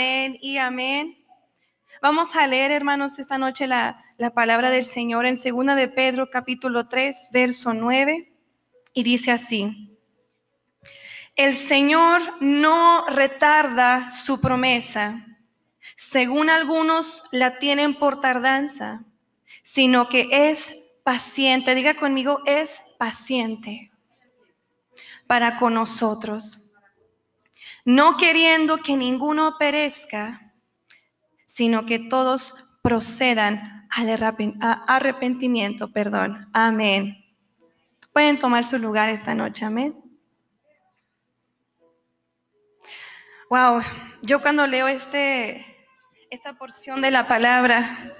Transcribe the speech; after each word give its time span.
Amén 0.00 0.38
y 0.40 0.56
amén. 0.56 1.22
Vamos 2.00 2.34
a 2.34 2.46
leer, 2.46 2.72
hermanos, 2.72 3.18
esta 3.18 3.36
noche 3.36 3.66
la, 3.66 4.02
la 4.16 4.32
palabra 4.32 4.70
del 4.70 4.86
Señor 4.86 5.26
en 5.26 5.36
segunda 5.36 5.74
de 5.74 5.88
Pedro 5.88 6.30
capítulo 6.30 6.88
3, 6.88 7.28
verso 7.34 7.74
9, 7.74 8.32
y 8.94 9.02
dice 9.02 9.30
así. 9.30 9.94
El 11.36 11.54
Señor 11.54 12.22
no 12.40 13.04
retarda 13.08 14.08
su 14.08 14.40
promesa, 14.40 15.26
según 15.96 16.48
algunos 16.48 17.24
la 17.30 17.58
tienen 17.58 17.94
por 17.94 18.22
tardanza, 18.22 19.04
sino 19.62 20.08
que 20.08 20.28
es 20.30 20.94
paciente. 21.04 21.74
Diga 21.74 21.92
conmigo, 21.92 22.40
es 22.46 22.94
paciente 22.98 23.92
para 25.26 25.58
con 25.58 25.74
nosotros, 25.74 26.69
no 27.90 28.16
queriendo 28.16 28.78
que 28.78 28.96
ninguno 28.96 29.58
perezca, 29.58 30.54
sino 31.46 31.86
que 31.86 31.98
todos 31.98 32.78
procedan 32.84 33.88
al 33.90 34.38
arrepentimiento, 34.86 35.88
perdón. 35.88 36.48
Amén. 36.52 37.16
Pueden 38.12 38.38
tomar 38.38 38.64
su 38.64 38.78
lugar 38.78 39.08
esta 39.08 39.34
noche, 39.34 39.64
amén. 39.64 39.96
Wow, 43.50 43.82
yo 44.22 44.40
cuando 44.40 44.68
leo 44.68 44.86
este, 44.86 45.66
esta 46.30 46.52
porción 46.52 47.00
de 47.00 47.10
la 47.10 47.26
palabra, 47.26 48.14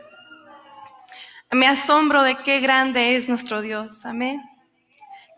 me 1.52 1.68
asombro 1.68 2.24
de 2.24 2.34
qué 2.34 2.58
grande 2.58 3.14
es 3.14 3.28
nuestro 3.28 3.60
Dios, 3.60 4.04
amén. 4.04 4.42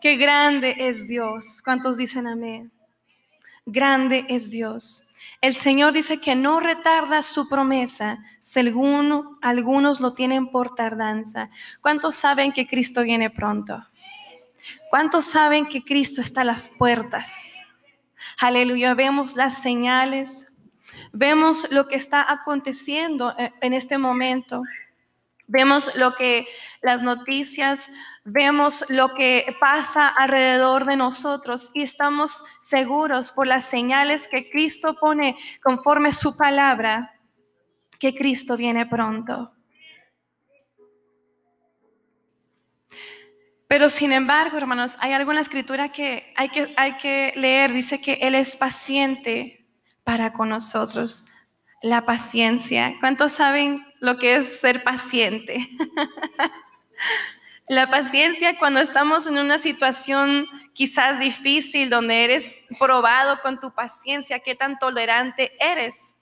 Qué 0.01 0.17
grande 0.17 0.75
es 0.79 1.07
Dios. 1.07 1.61
¿Cuántos 1.63 1.97
dicen 1.97 2.25
amén? 2.25 2.73
Grande 3.65 4.25
es 4.27 4.51
Dios. 4.51 5.13
El 5.39 5.55
Señor 5.55 5.93
dice 5.93 6.19
que 6.19 6.35
no 6.35 6.59
retarda 6.59 7.23
su 7.23 7.47
promesa, 7.47 8.23
según 8.39 9.37
algunos 9.41 9.99
lo 9.99 10.13
tienen 10.13 10.51
por 10.51 10.75
tardanza. 10.75 11.49
¿Cuántos 11.81 12.15
saben 12.15 12.51
que 12.51 12.67
Cristo 12.67 13.03
viene 13.03 13.29
pronto? 13.29 13.85
¿Cuántos 14.89 15.25
saben 15.25 15.65
que 15.65 15.83
Cristo 15.83 16.21
está 16.21 16.41
a 16.41 16.45
las 16.45 16.69
puertas? 16.69 17.55
Aleluya, 18.39 18.93
vemos 18.93 19.35
las 19.35 19.61
señales, 19.61 20.57
vemos 21.11 21.71
lo 21.71 21.87
que 21.87 21.95
está 21.95 22.31
aconteciendo 22.31 23.35
en 23.61 23.73
este 23.73 23.97
momento. 23.97 24.61
Vemos 25.53 25.95
lo 25.95 26.15
que 26.15 26.47
las 26.81 27.03
noticias, 27.03 27.91
vemos 28.23 28.85
lo 28.89 29.13
que 29.13 29.55
pasa 29.59 30.07
alrededor 30.07 30.85
de 30.85 30.95
nosotros 30.95 31.69
y 31.75 31.83
estamos 31.83 32.43
seguros 32.59 33.31
por 33.31 33.45
las 33.45 33.63
señales 33.63 34.27
que 34.27 34.49
Cristo 34.49 34.95
pone 34.99 35.37
conforme 35.61 36.11
su 36.11 36.35
palabra 36.35 37.13
que 37.99 38.15
Cristo 38.15 38.57
viene 38.57 38.87
pronto. 38.87 39.53
Pero 43.67 43.89
sin 43.89 44.11
embargo, 44.11 44.57
hermanos, 44.57 44.97
hay 45.01 45.13
alguna 45.13 45.41
escritura 45.41 45.91
que 45.91 46.33
hay 46.35 46.49
que, 46.49 46.73
hay 46.77 46.97
que 46.97 47.31
leer. 47.35 47.71
Dice 47.71 48.01
que 48.01 48.13
Él 48.13 48.33
es 48.33 48.57
paciente 48.57 49.67
para 50.03 50.33
con 50.33 50.49
nosotros. 50.49 51.27
La 51.83 52.05
paciencia. 52.05 52.95
¿Cuántos 53.01 53.33
saben 53.33 53.85
lo 53.99 54.17
que 54.17 54.35
es 54.35 54.61
ser 54.61 54.83
paciente? 54.83 55.69
La 57.67 57.89
paciencia 57.89 58.57
cuando 58.57 58.79
estamos 58.79 59.27
en 59.27 59.37
una 59.37 59.57
situación 59.57 60.47
quizás 60.71 61.19
difícil, 61.19 61.89
donde 61.89 62.23
eres 62.23 62.67
probado 62.79 63.41
con 63.41 63.59
tu 63.59 63.73
paciencia, 63.73 64.39
qué 64.39 64.55
tan 64.55 64.79
tolerante 64.79 65.51
eres. 65.59 66.15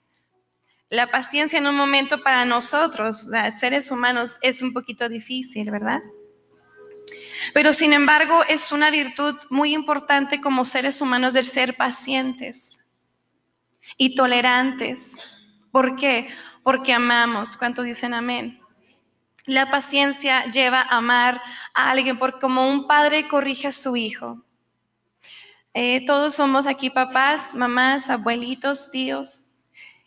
La 0.90 1.12
paciencia 1.12 1.60
en 1.60 1.68
un 1.68 1.76
momento 1.76 2.20
para 2.24 2.44
nosotros, 2.44 3.28
seres 3.56 3.92
humanos, 3.92 4.38
es 4.42 4.62
un 4.62 4.72
poquito 4.72 5.08
difícil, 5.08 5.70
¿verdad? 5.70 6.02
Pero 7.54 7.72
sin 7.72 7.92
embargo 7.92 8.42
es 8.48 8.72
una 8.72 8.90
virtud 8.90 9.36
muy 9.48 9.74
importante 9.74 10.40
como 10.40 10.64
seres 10.64 11.00
humanos 11.00 11.34
del 11.34 11.44
ser 11.44 11.76
pacientes 11.76 12.90
y 13.96 14.16
tolerantes. 14.16 15.31
¿Por 15.72 15.96
qué? 15.96 16.28
Porque 16.62 16.92
amamos. 16.92 17.56
¿Cuántos 17.56 17.86
dicen 17.86 18.14
amén? 18.14 18.60
La 19.46 19.70
paciencia 19.70 20.44
lleva 20.44 20.80
a 20.80 20.98
amar 20.98 21.42
a 21.74 21.90
alguien 21.90 22.18
porque 22.18 22.38
como 22.40 22.70
un 22.70 22.86
padre 22.86 23.26
corrige 23.26 23.68
a 23.68 23.72
su 23.72 23.96
hijo. 23.96 24.44
Eh, 25.74 26.04
todos 26.06 26.34
somos 26.34 26.66
aquí 26.66 26.90
papás, 26.90 27.54
mamás, 27.54 28.10
abuelitos, 28.10 28.90
tíos. 28.90 29.54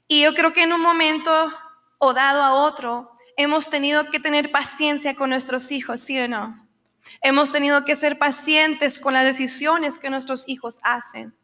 Y 0.08 0.22
yo 0.22 0.36
creo 0.36 0.54
que 0.54 0.64
en 0.64 0.72
un 0.72 0.82
momento 0.82 1.52
o 1.98 2.14
dado 2.14 2.44
a 2.44 2.54
otro 2.54 3.12
hemos 3.36 3.70
tenido 3.70 4.10
que 4.12 4.20
tener 4.20 4.52
paciencia 4.52 5.16
con 5.16 5.32
nuestros 5.32 5.72
hijos, 5.72 6.00
¿sí 6.00 6.20
o 6.20 6.28
no? 6.28 6.68
Hemos 7.22 7.52
tenido 7.52 7.84
que 7.86 7.96
ser 7.96 8.20
pacientes 8.20 9.00
con 9.00 9.14
las 9.14 9.26
decisiones 9.26 9.98
que 9.98 10.12
nuestros 10.12 10.48
hijos 10.48 10.80
hacen. 10.84 11.36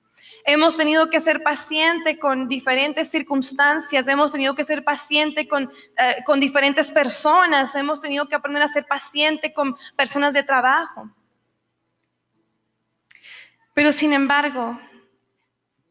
Hemos 0.44 0.76
tenido 0.76 1.10
que 1.10 1.20
ser 1.20 1.44
pacientes 1.44 2.18
con 2.18 2.48
diferentes 2.48 3.10
circunstancias, 3.10 4.08
hemos 4.08 4.32
tenido 4.32 4.56
que 4.56 4.64
ser 4.64 4.84
pacientes 4.84 5.48
con, 5.48 5.72
eh, 5.98 6.18
con 6.26 6.40
diferentes 6.40 6.92
personas, 6.92 7.76
hemos 7.76 8.00
tenido 8.00 8.28
que 8.28 8.36
aprender 8.36 8.64
a 8.64 8.68
ser 8.68 8.86
paciente 8.86 9.54
con 9.54 9.76
personas 9.96 10.34
de 10.34 10.44
trabajo. 10.44 11.10
Pero 13.74 13.92
sin 13.92 14.14
embargo, 14.14 14.80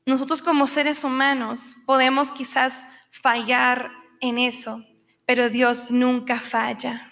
nosotros 0.04 0.42
como 0.42 0.66
seres 0.66 1.04
humanos 1.04 1.76
podemos 1.86 2.32
quizás 2.32 2.86
fallar 3.10 3.90
en 4.20 4.38
eso, 4.38 4.84
pero 5.26 5.48
Dios 5.48 5.90
nunca 5.90 6.38
falla. 6.40 7.10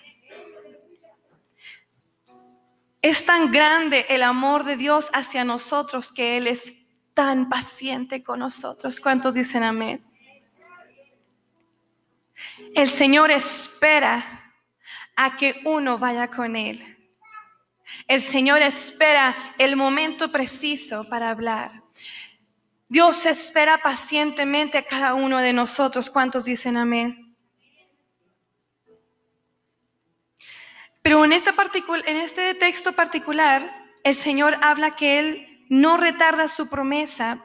Es 3.00 3.24
tan 3.24 3.52
grande 3.52 4.06
el 4.08 4.22
amor 4.22 4.64
de 4.64 4.76
Dios 4.76 5.10
hacia 5.12 5.44
nosotros 5.44 6.12
que 6.12 6.36
Él 6.36 6.48
es 6.48 6.77
tan 7.18 7.48
paciente 7.48 8.22
con 8.22 8.38
nosotros. 8.38 9.00
¿Cuántos 9.00 9.34
dicen 9.34 9.64
amén? 9.64 10.00
El 12.76 12.88
Señor 12.90 13.32
espera 13.32 14.54
a 15.16 15.34
que 15.36 15.60
uno 15.64 15.98
vaya 15.98 16.28
con 16.28 16.54
Él. 16.54 16.80
El 18.06 18.22
Señor 18.22 18.62
espera 18.62 19.56
el 19.58 19.74
momento 19.74 20.30
preciso 20.30 21.08
para 21.08 21.30
hablar. 21.30 21.82
Dios 22.88 23.26
espera 23.26 23.78
pacientemente 23.78 24.78
a 24.78 24.86
cada 24.86 25.14
uno 25.14 25.38
de 25.38 25.52
nosotros. 25.52 26.10
¿Cuántos 26.10 26.44
dicen 26.44 26.76
amén? 26.76 27.36
Pero 31.02 31.24
en 31.24 31.32
este, 31.32 31.50
en 32.06 32.16
este 32.16 32.54
texto 32.54 32.92
particular, 32.92 33.90
el 34.04 34.14
Señor 34.14 34.56
habla 34.62 34.94
que 34.94 35.18
Él 35.18 35.47
no 35.68 35.96
retarda 35.96 36.48
su 36.48 36.68
promesa, 36.68 37.44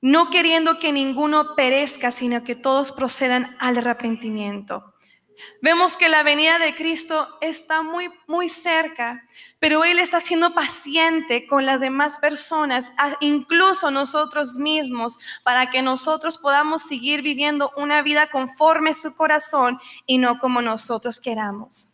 no 0.00 0.30
queriendo 0.30 0.78
que 0.78 0.92
ninguno 0.92 1.54
perezca, 1.54 2.10
sino 2.10 2.42
que 2.42 2.56
todos 2.56 2.92
procedan 2.92 3.56
al 3.60 3.78
arrepentimiento. 3.78 4.92
Vemos 5.60 5.96
que 5.96 6.08
la 6.08 6.22
venida 6.22 6.58
de 6.58 6.74
Cristo 6.74 7.38
está 7.40 7.82
muy, 7.82 8.10
muy 8.26 8.48
cerca, 8.48 9.22
pero 9.58 9.84
Él 9.84 9.98
está 9.98 10.20
siendo 10.20 10.54
paciente 10.54 11.46
con 11.46 11.66
las 11.66 11.80
demás 11.80 12.18
personas, 12.18 12.92
incluso 13.20 13.90
nosotros 13.90 14.58
mismos, 14.58 15.18
para 15.44 15.70
que 15.70 15.82
nosotros 15.82 16.38
podamos 16.38 16.82
seguir 16.82 17.22
viviendo 17.22 17.72
una 17.76 18.02
vida 18.02 18.28
conforme 18.30 18.94
su 18.94 19.16
corazón 19.16 19.78
y 20.06 20.18
no 20.18 20.38
como 20.38 20.62
nosotros 20.62 21.20
queramos. 21.20 21.91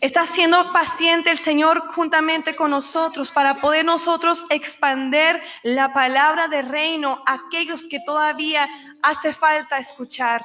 Está 0.00 0.26
siendo 0.26 0.72
paciente 0.72 1.30
el 1.30 1.38
Señor 1.38 1.92
juntamente 1.92 2.56
con 2.56 2.70
nosotros 2.70 3.32
para 3.32 3.54
poder 3.54 3.84
nosotros 3.84 4.46
expander 4.50 5.42
la 5.62 5.92
palabra 5.92 6.48
de 6.48 6.62
reino 6.62 7.22
a 7.26 7.34
aquellos 7.34 7.86
que 7.86 8.00
todavía 8.00 8.68
hace 9.02 9.32
falta 9.32 9.78
escuchar. 9.78 10.44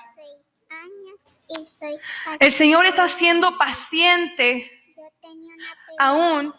El 2.40 2.51
Señor 2.51 2.86
está 2.86 3.07
siendo 3.07 3.57
paciente 3.57 4.72
aún 6.00 6.54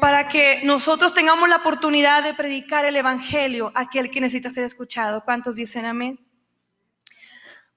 para 0.00 0.28
que 0.28 0.60
nosotros 0.64 1.14
tengamos 1.14 1.48
la 1.48 1.56
oportunidad 1.56 2.22
de 2.22 2.34
predicar 2.34 2.84
el 2.84 2.96
Evangelio 2.96 3.72
a 3.74 3.82
aquel 3.82 4.10
que 4.10 4.20
necesita 4.20 4.50
ser 4.50 4.64
escuchado. 4.64 5.24
¿Cuántos 5.24 5.56
dicen 5.56 5.84
amén? 5.84 6.27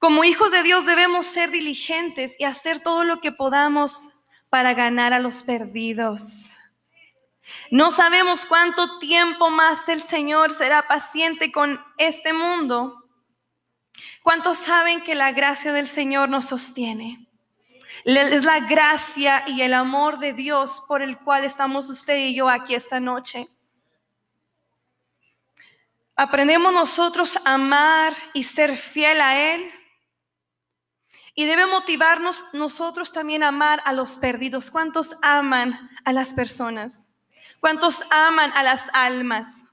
Como 0.01 0.25
hijos 0.25 0.51
de 0.51 0.63
Dios 0.63 0.85
debemos 0.85 1.27
ser 1.27 1.49
diligentes 1.49 2.35
y 2.37 2.43
hacer 2.43 2.81
todo 2.81 3.05
lo 3.05 3.21
que 3.21 3.31
podamos 3.31 4.25
para 4.49 4.73
ganar 4.73 5.13
a 5.13 5.19
los 5.19 5.43
perdidos. 5.43 6.57
No 7.69 7.89
sabemos 7.91 8.45
cuánto 8.45 8.99
tiempo 8.99 9.49
más 9.49 9.87
el 9.87 10.01
Señor 10.01 10.51
será 10.51 10.89
paciente 10.89 11.53
con 11.53 11.79
este 11.97 12.33
mundo 12.33 13.01
¿Cuántos 14.23 14.57
saben 14.59 15.01
que 15.01 15.15
la 15.15 15.31
gracia 15.31 15.73
del 15.73 15.87
Señor 15.87 16.29
nos 16.29 16.45
sostiene? 16.45 17.27
Es 18.05 18.43
la 18.43 18.59
gracia 18.61 19.43
y 19.47 19.61
el 19.61 19.73
amor 19.73 20.19
de 20.19 20.33
Dios 20.33 20.83
por 20.87 21.01
el 21.01 21.17
cual 21.17 21.43
estamos 21.43 21.89
usted 21.89 22.17
y 22.17 22.35
yo 22.35 22.49
aquí 22.49 22.75
esta 22.75 22.99
noche. 22.99 23.47
aprendemos 26.15 26.71
nosotros 26.71 27.37
a 27.45 27.55
amar 27.55 28.13
y 28.33 28.43
ser 28.43 28.75
fiel 28.75 29.21
a 29.21 29.53
Él. 29.53 29.71
Y 31.33 31.45
debe 31.45 31.65
motivarnos 31.65 32.45
nosotros 32.53 33.11
también 33.11 33.43
a 33.43 33.49
amar 33.49 33.81
a 33.85 33.93
los 33.93 34.17
perdidos. 34.17 34.69
¿Cuántos 34.69 35.15
aman 35.21 35.89
a 36.03 36.11
las 36.13 36.33
personas? 36.33 37.07
¿Cuántos 37.59 38.03
aman 38.11 38.51
a 38.53 38.63
las 38.63 38.89
almas? 38.93 39.65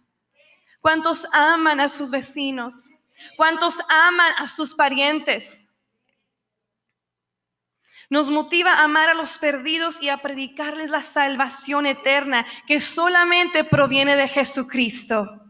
¿Cuántos 0.81 1.27
aman 1.33 1.81
a 1.81 1.89
sus 1.89 2.11
vecinos? 2.11 2.91
¿Cuántos 3.37 3.81
aman 3.89 4.33
a 4.39 4.47
sus 4.47 4.75
parientes? 4.75 5.67
Nos 8.11 8.31
motiva 8.31 8.73
a 8.75 8.85
amar 8.85 9.09
a 9.09 9.15
los 9.15 9.37
perdidos 9.39 10.01
y 10.01 10.09
a 10.09 10.19
predicarles 10.19 10.91
la 10.91 11.03
salvación 11.03 11.85
eterna 11.85 12.47
que 12.67 12.81
solamente 12.81 13.65
proviene 13.65 14.17
de 14.17 14.29
Jesucristo. 14.29 15.48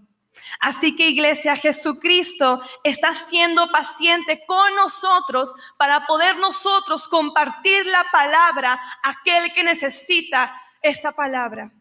Así 0.60 0.96
que 0.96 1.08
iglesia, 1.08 1.56
Jesucristo 1.56 2.60
está 2.84 3.14
siendo 3.14 3.70
paciente 3.70 4.44
con 4.46 4.74
nosotros 4.74 5.54
para 5.76 6.06
poder 6.06 6.36
nosotros 6.38 7.08
compartir 7.08 7.86
la 7.86 8.04
palabra 8.10 8.72
a 9.02 9.10
aquel 9.10 9.52
que 9.52 9.64
necesita 9.64 10.54
esa 10.82 11.12
palabra. 11.12 11.72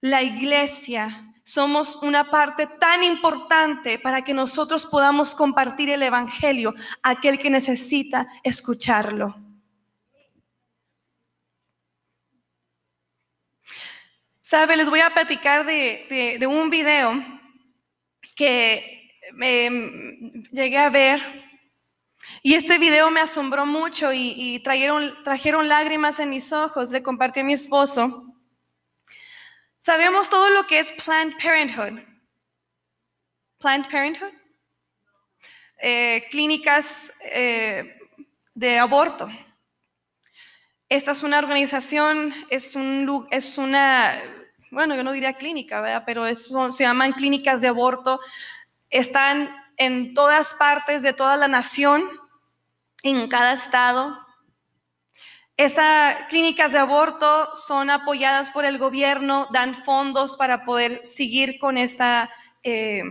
La 0.00 0.22
iglesia 0.22 1.34
somos 1.44 1.96
una 1.96 2.30
parte 2.30 2.66
tan 2.66 3.04
importante 3.04 3.98
para 3.98 4.22
que 4.22 4.34
nosotros 4.34 4.86
podamos 4.86 5.34
compartir 5.34 5.90
el 5.90 6.02
Evangelio 6.02 6.74
a 7.02 7.10
aquel 7.10 7.38
que 7.38 7.50
necesita 7.50 8.26
escucharlo. 8.42 9.43
Sabe, 14.46 14.76
les 14.76 14.90
voy 14.90 15.00
a 15.00 15.08
platicar 15.08 15.64
de, 15.64 16.38
un 16.46 16.68
video 16.68 17.14
que 18.36 19.10
llegué 20.52 20.76
a 20.76 20.90
ver 20.90 21.18
y 22.42 22.52
este 22.52 22.76
video 22.76 23.10
me 23.10 23.20
asombró 23.20 23.64
mucho 23.64 24.10
y, 24.12 24.60
trajeron, 24.62 25.22
trajeron 25.22 25.66
lágrimas 25.66 26.20
en 26.20 26.28
mis 26.28 26.52
ojos. 26.52 26.90
Le 26.90 27.02
compartí 27.02 27.40
a 27.40 27.44
mi 27.44 27.54
esposo. 27.54 28.36
Sabemos 29.80 30.28
todo 30.28 30.50
lo 30.50 30.66
que 30.66 30.78
es 30.78 30.92
Planned 30.92 31.38
Parenthood. 31.42 32.00
Planned 33.56 33.90
Parenthood. 33.90 34.34
Eh, 35.80 36.26
clínicas 36.30 37.18
eh, 37.32 37.98
de 38.52 38.78
aborto. 38.78 39.26
Esta 40.94 41.10
es 41.10 41.24
una 41.24 41.40
organización, 41.40 42.32
es, 42.50 42.76
un, 42.76 43.26
es 43.32 43.58
una, 43.58 44.14
bueno, 44.70 44.94
yo 44.94 45.02
no 45.02 45.10
diría 45.10 45.32
clínica, 45.32 45.80
¿verdad? 45.80 46.04
pero 46.06 46.32
se 46.32 46.84
llaman 46.84 47.14
clínicas 47.14 47.60
de 47.60 47.66
aborto. 47.66 48.20
Están 48.90 49.52
en 49.76 50.14
todas 50.14 50.54
partes 50.54 51.02
de 51.02 51.12
toda 51.12 51.36
la 51.36 51.48
nación, 51.48 52.04
en 53.02 53.26
cada 53.26 53.54
estado. 53.54 54.16
Estas 55.56 56.28
clínicas 56.28 56.70
de 56.70 56.78
aborto 56.78 57.52
son 57.54 57.90
apoyadas 57.90 58.52
por 58.52 58.64
el 58.64 58.78
gobierno, 58.78 59.48
dan 59.52 59.74
fondos 59.74 60.36
para 60.36 60.64
poder 60.64 61.00
seguir 61.04 61.58
con 61.58 61.76
esta, 61.76 62.30
eh, 62.62 63.02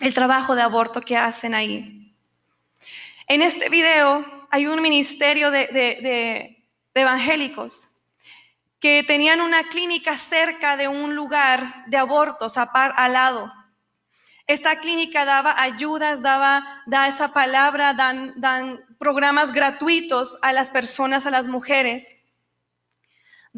el 0.00 0.14
trabajo 0.14 0.56
de 0.56 0.62
aborto 0.62 1.00
que 1.00 1.16
hacen 1.16 1.54
ahí. 1.54 2.12
En 3.28 3.40
este 3.40 3.68
video 3.68 4.48
hay 4.50 4.66
un 4.66 4.82
ministerio 4.82 5.52
de, 5.52 6.55
evangélicos 6.96 7.96
que 8.80 9.02
tenían 9.02 9.40
una 9.40 9.64
clínica 9.64 10.18
cerca 10.18 10.76
de 10.76 10.88
un 10.88 11.14
lugar 11.14 11.86
de 11.86 11.96
abortos 11.96 12.56
al 12.58 13.12
lado. 13.12 13.52
Esta 14.46 14.78
clínica 14.78 15.24
daba 15.24 15.60
ayudas, 15.60 16.22
daba 16.22 16.82
da 16.86 17.08
esa 17.08 17.32
palabra, 17.32 17.94
dan, 17.94 18.32
dan 18.36 18.84
programas 18.98 19.52
gratuitos 19.52 20.38
a 20.42 20.52
las 20.52 20.70
personas, 20.70 21.26
a 21.26 21.30
las 21.30 21.48
mujeres. 21.48 22.28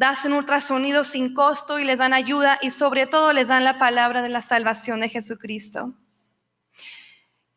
Hacen 0.01 0.33
ultrasonidos 0.33 1.07
sin 1.07 1.33
costo 1.33 1.77
y 1.77 1.83
les 1.83 1.99
dan 1.99 2.13
ayuda 2.13 2.57
y 2.61 2.71
sobre 2.71 3.05
todo 3.05 3.33
les 3.33 3.49
dan 3.49 3.63
la 3.63 3.77
palabra 3.77 4.21
de 4.21 4.29
la 4.29 4.41
salvación 4.41 5.01
de 5.01 5.09
Jesucristo. 5.09 5.93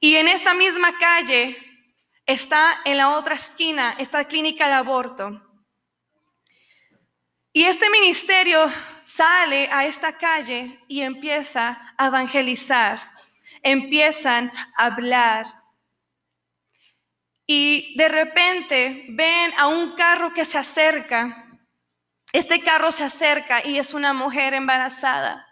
Y 0.01 0.17
en 0.17 0.29
esta 0.29 0.53
misma 0.53 0.99
calle 0.99 1.57
está 2.27 2.81
en 2.85 2.99
la 2.99 3.17
otra 3.17 3.35
esquina 3.35 3.95
esta 3.99 4.25
clínica 4.25 4.67
de 4.67 4.75
aborto. 4.75 5.52
Y 7.53 7.65
este 7.65 7.91
ministerio 7.91 8.71
sale 9.05 9.69
a 9.71 9.85
esta 9.85 10.17
calle 10.17 10.81
y 10.89 11.03
empieza 11.03 11.95
a 11.97 12.07
evangelizar 12.07 13.13
empiezan 13.63 14.53
a 14.77 14.87
hablar. 14.87 15.47
Y 17.47 17.95
de 17.97 18.09
repente 18.09 19.07
ven 19.11 19.53
a 19.59 19.67
un 19.67 19.95
carro 19.95 20.33
que 20.33 20.45
se 20.45 20.59
acerca. 20.59 21.47
Este 22.33 22.61
carro 22.61 22.91
se 22.93 23.05
acerca 23.05 23.65
y 23.67 23.79
es 23.79 23.93
una 23.93 24.13
mujer 24.13 24.55
embarazada. 24.55 25.47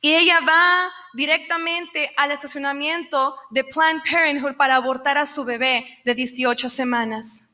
Y 0.00 0.14
ella 0.14 0.40
va 0.40 0.92
directamente 1.14 2.12
al 2.16 2.30
estacionamiento 2.30 3.36
de 3.50 3.64
Planned 3.64 4.02
Parenthood 4.10 4.56
para 4.56 4.76
abortar 4.76 5.16
a 5.16 5.24
su 5.24 5.44
bebé 5.44 5.86
de 6.04 6.14
18 6.14 6.68
semanas. 6.68 7.53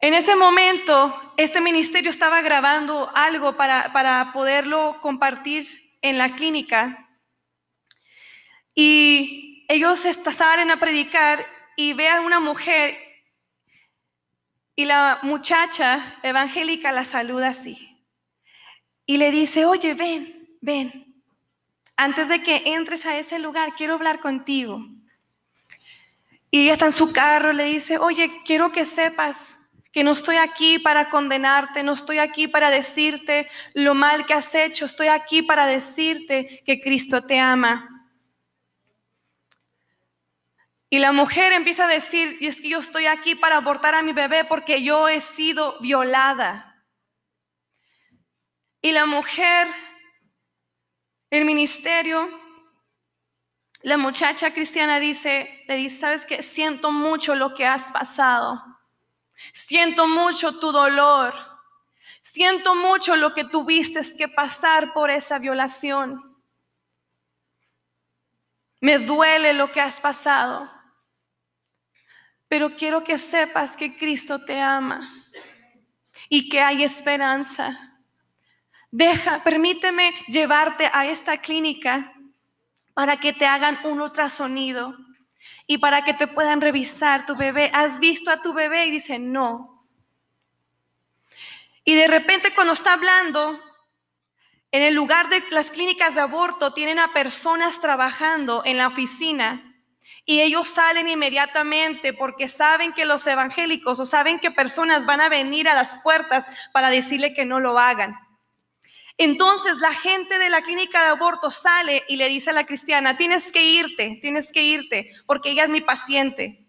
En 0.00 0.14
ese 0.14 0.36
momento, 0.36 1.32
este 1.36 1.60
ministerio 1.60 2.10
estaba 2.10 2.42
grabando 2.42 3.10
algo 3.14 3.56
para, 3.56 3.92
para 3.92 4.32
poderlo 4.32 4.98
compartir 5.00 5.66
en 6.02 6.18
la 6.18 6.34
clínica. 6.36 7.08
Y 8.74 9.64
ellos 9.68 10.00
salen 10.00 10.70
a 10.70 10.78
predicar 10.78 11.44
y 11.76 11.94
ve 11.94 12.08
a 12.08 12.20
una 12.20 12.40
mujer 12.40 12.96
y 14.78 14.84
la 14.84 15.18
muchacha 15.22 16.18
evangélica 16.22 16.92
la 16.92 17.06
saluda 17.06 17.48
así. 17.48 18.04
Y 19.06 19.16
le 19.16 19.30
dice, 19.30 19.64
oye, 19.64 19.94
ven, 19.94 20.58
ven. 20.60 21.22
Antes 21.96 22.28
de 22.28 22.42
que 22.42 22.62
entres 22.66 23.06
a 23.06 23.16
ese 23.16 23.38
lugar, 23.38 23.74
quiero 23.74 23.94
hablar 23.94 24.20
contigo. 24.20 24.86
Y 26.50 26.64
ella 26.64 26.74
está 26.74 26.84
en 26.84 26.92
su 26.92 27.12
carro, 27.12 27.52
le 27.52 27.64
dice, 27.64 27.96
oye, 27.96 28.42
quiero 28.44 28.70
que 28.70 28.84
sepas 28.84 29.65
que 29.96 30.04
no 30.04 30.12
estoy 30.12 30.36
aquí 30.36 30.78
para 30.78 31.08
condenarte, 31.08 31.82
no 31.82 31.94
estoy 31.94 32.18
aquí 32.18 32.48
para 32.48 32.68
decirte 32.68 33.48
lo 33.72 33.94
mal 33.94 34.26
que 34.26 34.34
has 34.34 34.54
hecho, 34.54 34.84
estoy 34.84 35.06
aquí 35.06 35.40
para 35.40 35.66
decirte 35.66 36.62
que 36.66 36.82
Cristo 36.82 37.22
te 37.22 37.38
ama 37.38 37.88
y 40.90 40.98
la 40.98 41.12
mujer 41.12 41.54
empieza 41.54 41.86
a 41.86 41.88
decir, 41.88 42.36
y 42.42 42.46
es 42.46 42.60
que 42.60 42.68
yo 42.68 42.78
estoy 42.80 43.06
aquí 43.06 43.36
para 43.36 43.56
abortar 43.56 43.94
a 43.94 44.02
mi 44.02 44.12
bebé 44.12 44.44
porque 44.44 44.82
yo 44.82 45.08
he 45.08 45.22
sido 45.22 45.80
violada. 45.80 46.84
Y 48.82 48.92
la 48.92 49.06
mujer, 49.06 49.66
el 51.30 51.46
ministerio, 51.46 52.28
la 53.80 53.96
muchacha 53.96 54.52
cristiana 54.52 55.00
dice, 55.00 55.64
le 55.66 55.76
dice, 55.76 55.96
¿sabes 55.96 56.26
qué? 56.26 56.42
Siento 56.42 56.92
mucho 56.92 57.34
lo 57.34 57.54
que 57.54 57.64
has 57.64 57.90
pasado. 57.90 58.75
Siento 59.52 60.06
mucho 60.08 60.58
tu 60.58 60.72
dolor. 60.72 61.34
Siento 62.22 62.74
mucho 62.74 63.16
lo 63.16 63.34
que 63.34 63.44
tuviste 63.44 64.00
que 64.16 64.28
pasar 64.28 64.92
por 64.92 65.10
esa 65.10 65.38
violación. 65.38 66.36
Me 68.80 68.98
duele 68.98 69.52
lo 69.52 69.70
que 69.70 69.80
has 69.80 70.00
pasado. 70.00 70.70
Pero 72.48 72.74
quiero 72.76 73.02
que 73.02 73.18
sepas 73.18 73.76
que 73.76 73.96
Cristo 73.96 74.44
te 74.44 74.60
ama 74.60 75.24
y 76.28 76.48
que 76.48 76.60
hay 76.60 76.84
esperanza. 76.84 78.00
Deja, 78.90 79.42
permíteme 79.42 80.12
llevarte 80.28 80.90
a 80.92 81.06
esta 81.06 81.38
clínica 81.38 82.12
para 82.94 83.18
que 83.18 83.32
te 83.32 83.46
hagan 83.46 83.78
un 83.84 84.00
ultrasonido 84.00 84.96
y 85.66 85.78
para 85.78 86.02
que 86.02 86.14
te 86.14 86.26
puedan 86.26 86.60
revisar 86.60 87.26
tu 87.26 87.36
bebé. 87.36 87.70
¿Has 87.74 87.98
visto 87.98 88.30
a 88.30 88.42
tu 88.42 88.52
bebé? 88.52 88.86
Y 88.86 88.90
dice, 88.90 89.18
no. 89.18 89.86
Y 91.84 91.94
de 91.94 92.08
repente 92.08 92.54
cuando 92.54 92.72
está 92.72 92.94
hablando, 92.94 93.60
en 94.72 94.82
el 94.82 94.94
lugar 94.94 95.28
de 95.28 95.42
las 95.50 95.70
clínicas 95.70 96.16
de 96.16 96.20
aborto 96.20 96.72
tienen 96.72 96.98
a 96.98 97.12
personas 97.12 97.80
trabajando 97.80 98.62
en 98.64 98.76
la 98.76 98.88
oficina 98.88 99.72
y 100.24 100.40
ellos 100.40 100.68
salen 100.68 101.06
inmediatamente 101.06 102.12
porque 102.12 102.48
saben 102.48 102.92
que 102.92 103.04
los 103.04 103.24
evangélicos 103.28 104.00
o 104.00 104.04
saben 104.04 104.40
que 104.40 104.50
personas 104.50 105.06
van 105.06 105.20
a 105.20 105.28
venir 105.28 105.68
a 105.68 105.74
las 105.74 106.02
puertas 106.02 106.46
para 106.72 106.90
decirle 106.90 107.32
que 107.32 107.44
no 107.44 107.60
lo 107.60 107.78
hagan. 107.78 108.25
Entonces 109.18 109.78
la 109.80 109.92
gente 109.92 110.38
de 110.38 110.50
la 110.50 110.60
clínica 110.60 111.02
de 111.02 111.08
aborto 111.08 111.50
sale 111.50 112.04
y 112.08 112.16
le 112.16 112.28
dice 112.28 112.50
a 112.50 112.52
la 112.52 112.66
cristiana, 112.66 113.16
tienes 113.16 113.50
que 113.50 113.62
irte, 113.62 114.18
tienes 114.20 114.52
que 114.52 114.62
irte, 114.62 115.10
porque 115.26 115.50
ella 115.50 115.64
es 115.64 115.70
mi 115.70 115.80
paciente. 115.80 116.66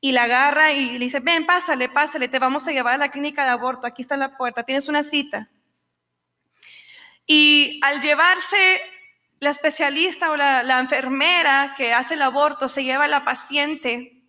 Y 0.00 0.12
la 0.12 0.22
agarra 0.22 0.72
y 0.72 0.92
le 0.92 0.98
dice, 0.98 1.20
ven, 1.20 1.44
pásale, 1.44 1.90
pásale, 1.90 2.28
te 2.28 2.38
vamos 2.38 2.66
a 2.66 2.72
llevar 2.72 2.94
a 2.94 2.98
la 2.98 3.10
clínica 3.10 3.44
de 3.44 3.50
aborto, 3.50 3.86
aquí 3.86 4.00
está 4.00 4.16
la 4.16 4.36
puerta, 4.38 4.62
tienes 4.62 4.88
una 4.88 5.02
cita. 5.02 5.50
Y 7.26 7.78
al 7.82 8.00
llevarse 8.00 8.80
la 9.38 9.50
especialista 9.50 10.30
o 10.30 10.36
la, 10.36 10.62
la 10.62 10.80
enfermera 10.80 11.74
que 11.76 11.92
hace 11.92 12.14
el 12.14 12.22
aborto, 12.22 12.66
se 12.66 12.82
lleva 12.82 13.04
a 13.04 13.08
la 13.08 13.24
paciente 13.24 14.19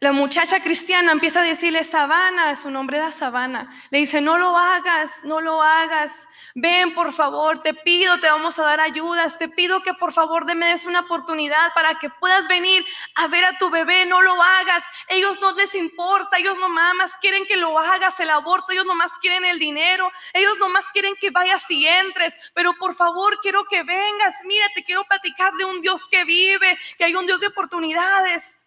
la 0.00 0.12
muchacha 0.12 0.60
cristiana 0.60 1.12
empieza 1.12 1.40
a 1.40 1.42
decirle, 1.42 1.82
Sabana, 1.82 2.54
su 2.54 2.70
nombre 2.70 2.98
era 2.98 3.10
Sabana. 3.10 3.70
Le 3.88 4.00
dice, 4.00 4.20
no 4.20 4.36
lo 4.36 4.54
hagas, 4.58 5.24
no 5.24 5.40
lo 5.40 5.62
hagas. 5.62 6.28
Ven, 6.54 6.94
por 6.94 7.14
favor, 7.14 7.62
te 7.62 7.72
pido, 7.72 8.20
te 8.20 8.28
vamos 8.28 8.58
a 8.58 8.64
dar 8.64 8.78
ayudas. 8.78 9.38
Te 9.38 9.48
pido 9.48 9.82
que 9.82 9.94
por 9.94 10.12
favor 10.12 10.44
me 10.54 10.66
des 10.66 10.84
una 10.84 11.00
oportunidad 11.00 11.72
para 11.74 11.98
que 11.98 12.10
puedas 12.10 12.46
venir 12.46 12.84
a 13.14 13.28
ver 13.28 13.46
a 13.46 13.56
tu 13.56 13.70
bebé. 13.70 14.04
No 14.04 14.20
lo 14.20 14.42
hagas. 14.42 14.84
Ellos 15.08 15.40
no 15.40 15.52
les 15.52 15.74
importa. 15.74 16.36
Ellos 16.36 16.58
nomás 16.58 17.16
quieren 17.16 17.46
que 17.46 17.56
lo 17.56 17.78
hagas 17.78 18.20
el 18.20 18.28
aborto. 18.28 18.72
Ellos 18.72 18.84
nomás 18.84 19.18
quieren 19.18 19.46
el 19.46 19.58
dinero. 19.58 20.12
Ellos 20.34 20.58
nomás 20.58 20.92
quieren 20.92 21.14
que 21.18 21.30
vayas 21.30 21.70
y 21.70 21.86
entres. 21.86 22.36
Pero 22.52 22.74
por 22.74 22.94
favor, 22.94 23.38
quiero 23.40 23.64
que 23.64 23.82
vengas. 23.82 24.44
Mira, 24.44 24.66
te 24.74 24.84
quiero 24.84 25.04
platicar 25.04 25.54
de 25.54 25.64
un 25.64 25.80
Dios 25.80 26.06
que 26.06 26.24
vive, 26.24 26.78
que 26.98 27.04
hay 27.04 27.14
un 27.14 27.24
Dios 27.24 27.40
de 27.40 27.46
oportunidades. 27.46 28.58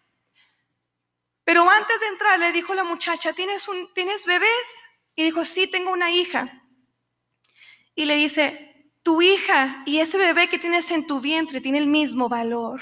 Pero 1.50 1.68
antes 1.68 1.98
de 1.98 2.06
entrar 2.06 2.38
le 2.38 2.52
dijo 2.52 2.76
la 2.76 2.84
muchacha, 2.84 3.32
¿tienes, 3.32 3.66
un, 3.66 3.92
¿tienes 3.92 4.24
bebés? 4.24 4.84
Y 5.16 5.24
dijo, 5.24 5.44
sí, 5.44 5.68
tengo 5.68 5.90
una 5.90 6.12
hija. 6.12 6.62
Y 7.96 8.04
le 8.04 8.14
dice, 8.14 8.92
tu 9.02 9.20
hija 9.20 9.82
y 9.84 9.98
ese 9.98 10.16
bebé 10.16 10.48
que 10.48 10.60
tienes 10.60 10.92
en 10.92 11.08
tu 11.08 11.20
vientre 11.20 11.60
tiene 11.60 11.78
el 11.78 11.88
mismo 11.88 12.28
valor. 12.28 12.80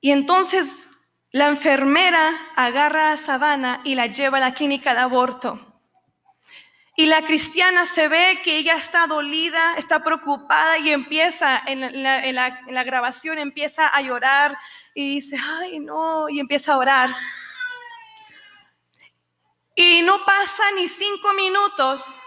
Y 0.00 0.12
entonces 0.12 0.90
la 1.32 1.48
enfermera 1.48 2.52
agarra 2.54 3.10
a 3.10 3.16
Sabana 3.16 3.80
y 3.82 3.96
la 3.96 4.06
lleva 4.06 4.38
a 4.38 4.42
la 4.42 4.54
clínica 4.54 4.94
de 4.94 5.00
aborto. 5.00 5.75
Y 6.96 7.06
la 7.06 7.22
cristiana 7.22 7.84
se 7.84 8.08
ve 8.08 8.40
que 8.42 8.56
ella 8.56 8.74
está 8.74 9.06
dolida, 9.06 9.74
está 9.76 10.02
preocupada 10.02 10.78
y 10.78 10.90
empieza 10.90 11.62
en 11.66 12.02
la, 12.02 12.24
en 12.24 12.74
la 12.74 12.84
grabación, 12.84 13.38
empieza 13.38 13.86
a 13.86 14.00
llorar, 14.00 14.56
y 14.94 15.16
dice, 15.16 15.36
ay 15.60 15.78
no, 15.78 16.26
y 16.30 16.40
empieza 16.40 16.72
a 16.72 16.78
orar. 16.78 17.10
Y 19.74 20.00
no 20.02 20.24
pasa 20.24 20.62
ni 20.74 20.88
cinco 20.88 21.34
minutos 21.34 22.18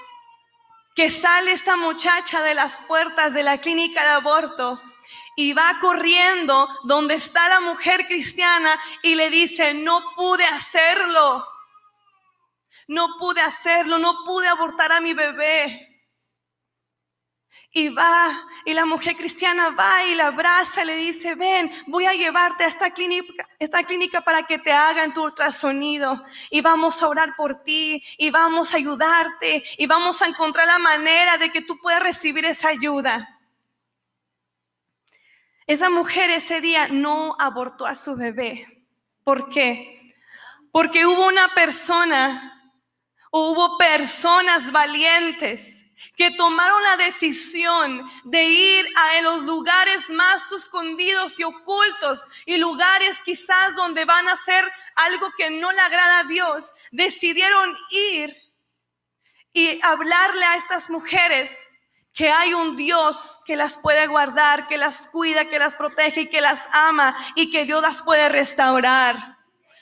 que 0.96 1.10
sale 1.10 1.52
esta 1.52 1.76
muchacha 1.76 2.44
de 2.44 2.54
las 2.54 2.78
puertas 2.88 3.34
de 3.34 3.42
la 3.42 3.58
clínica 3.58 4.04
de 4.04 4.10
aborto 4.10 4.80
y 5.36 5.54
va 5.54 5.80
corriendo 5.82 6.68
donde 6.84 7.16
está 7.16 7.50
la 7.50 7.60
mujer 7.60 8.06
cristiana 8.06 8.80
y 9.02 9.16
le 9.16 9.32
dice, 9.32 9.74
no 9.74 10.04
pude 10.16 10.46
hacerlo, 10.46 11.44
no 12.90 13.18
pude 13.20 13.40
hacerlo, 13.40 14.00
no 14.00 14.24
pude 14.26 14.48
abortar 14.48 14.92
a 14.92 15.00
mi 15.00 15.14
bebé. 15.14 15.86
Y 17.72 17.90
va, 17.90 18.32
y 18.66 18.74
la 18.74 18.86
mujer 18.86 19.16
cristiana 19.16 19.70
va 19.70 20.04
y 20.06 20.16
la 20.16 20.28
abraza 20.28 20.82
y 20.82 20.88
le 20.88 20.96
dice, 20.96 21.36
ven, 21.36 21.72
voy 21.86 22.08
a 22.08 22.14
llevarte 22.14 22.64
a 22.64 22.68
esta 22.68 22.90
clínica, 22.90 23.48
esta 23.60 23.84
clínica 23.84 24.22
para 24.22 24.42
que 24.42 24.58
te 24.58 24.72
hagan 24.72 25.14
tu 25.14 25.24
ultrasonido. 25.24 26.24
Y 26.50 26.62
vamos 26.62 27.04
a 27.04 27.10
orar 27.10 27.36
por 27.36 27.62
ti, 27.62 28.04
y 28.18 28.32
vamos 28.32 28.74
a 28.74 28.78
ayudarte, 28.78 29.64
y 29.78 29.86
vamos 29.86 30.24
a 30.24 30.28
encontrar 30.28 30.66
la 30.66 30.80
manera 30.80 31.38
de 31.38 31.52
que 31.52 31.62
tú 31.62 31.78
puedas 31.78 32.02
recibir 32.02 32.44
esa 32.46 32.70
ayuda. 32.70 33.40
Esa 35.68 35.92
mujer 35.92 36.32
ese 36.32 36.60
día 36.60 36.88
no 36.88 37.36
abortó 37.38 37.86
a 37.86 37.94
su 37.94 38.18
bebé. 38.18 38.88
¿Por 39.24 39.48
qué? 39.50 40.16
Porque 40.72 41.06
hubo 41.06 41.28
una 41.28 41.54
persona, 41.54 42.59
hubo 43.32 43.78
personas 43.78 44.72
valientes 44.72 45.86
que 46.16 46.32
tomaron 46.32 46.84
la 46.84 46.98
decisión 46.98 48.06
de 48.26 48.44
ir 48.44 48.86
a 48.98 49.22
los 49.22 49.44
lugares 49.44 50.10
más 50.10 50.52
escondidos 50.52 51.40
y 51.40 51.44
ocultos 51.44 52.26
y 52.46 52.58
lugares 52.58 53.22
quizás 53.24 53.76
donde 53.76 54.04
van 54.04 54.28
a 54.28 54.34
hacer 54.34 54.70
algo 54.96 55.32
que 55.38 55.50
no 55.50 55.72
le 55.72 55.80
agrada 55.80 56.20
a 56.20 56.24
Dios, 56.26 56.74
decidieron 56.92 57.74
ir 57.92 58.36
y 59.54 59.80
hablarle 59.82 60.44
a 60.44 60.58
estas 60.58 60.90
mujeres 60.90 61.70
que 62.14 62.30
hay 62.30 62.54
un 62.54 62.76
Dios 62.76 63.40
que 63.46 63.56
las 63.56 63.78
puede 63.78 64.06
guardar, 64.08 64.68
que 64.68 64.78
las 64.78 65.08
cuida, 65.08 65.50
que 65.50 65.58
las 65.58 65.76
protege 65.76 66.22
y 66.22 66.30
que 66.30 66.42
las 66.42 66.68
ama 66.74 67.16
y 67.36 67.50
que 67.50 67.64
Dios 67.64 67.82
las 67.82 68.04
puede 68.04 68.28
restaurar. 68.28 69.38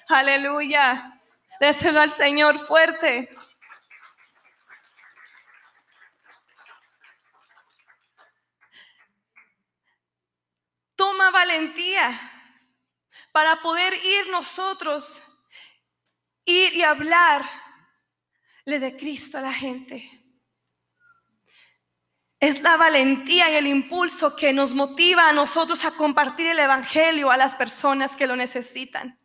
Aleluya. 0.08 1.17
Déselo 1.60 2.02
al 2.02 2.12
Señor 2.12 2.60
fuerte. 2.60 3.30
toma 10.98 11.32
valentía 11.32 12.20
para 13.32 13.62
poder 13.62 13.94
ir 13.94 14.30
nosotros, 14.30 15.22
ir 16.44 16.74
y 16.74 16.84
hablarle 16.84 17.48
de 18.66 18.98
Cristo 18.98 19.38
a 19.38 19.42
la 19.42 19.54
gente. 19.54 20.04
Es 22.40 22.62
la 22.62 22.78
valentía 22.78 23.50
y 23.52 23.56
el 23.56 23.68
impulso 23.68 24.36
que 24.36 24.54
nos 24.54 24.74
motiva 24.74 25.30
a 25.30 25.34
nosotros 25.34 25.86
a 25.86 25.92
compartir 25.92 26.48
el 26.48 26.60
Evangelio 26.60 27.32
a 27.32 27.38
las 27.38 27.56
personas 27.56 28.16
que 28.16 28.28
lo 28.28 28.36
necesitan. 28.36 29.20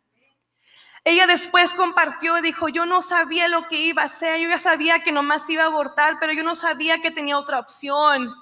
Ella 1.05 1.27
después 1.27 1.73
compartió 1.73 2.37
y 2.37 2.41
dijo, 2.41 2.69
yo 2.69 2.85
no 2.85 3.01
sabía 3.01 3.47
lo 3.49 3.67
que 3.67 3.77
iba 3.77 4.03
a 4.03 4.05
hacer, 4.05 4.39
yo 4.39 4.49
ya 4.49 4.59
sabía 4.59 5.03
que 5.03 5.11
nomás 5.11 5.49
iba 5.49 5.63
a 5.63 5.67
abortar, 5.67 6.17
pero 6.19 6.31
yo 6.31 6.43
no 6.43 6.55
sabía 6.55 7.01
que 7.01 7.11
tenía 7.11 7.37
otra 7.37 7.59
opción. 7.59 8.33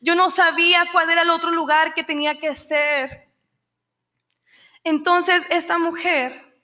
Yo 0.00 0.16
no 0.16 0.28
sabía 0.28 0.84
cuál 0.90 1.10
era 1.10 1.22
el 1.22 1.30
otro 1.30 1.52
lugar 1.52 1.94
que 1.94 2.02
tenía 2.02 2.40
que 2.40 2.56
ser. 2.56 3.28
Entonces 4.82 5.46
esta 5.50 5.78
mujer 5.78 6.60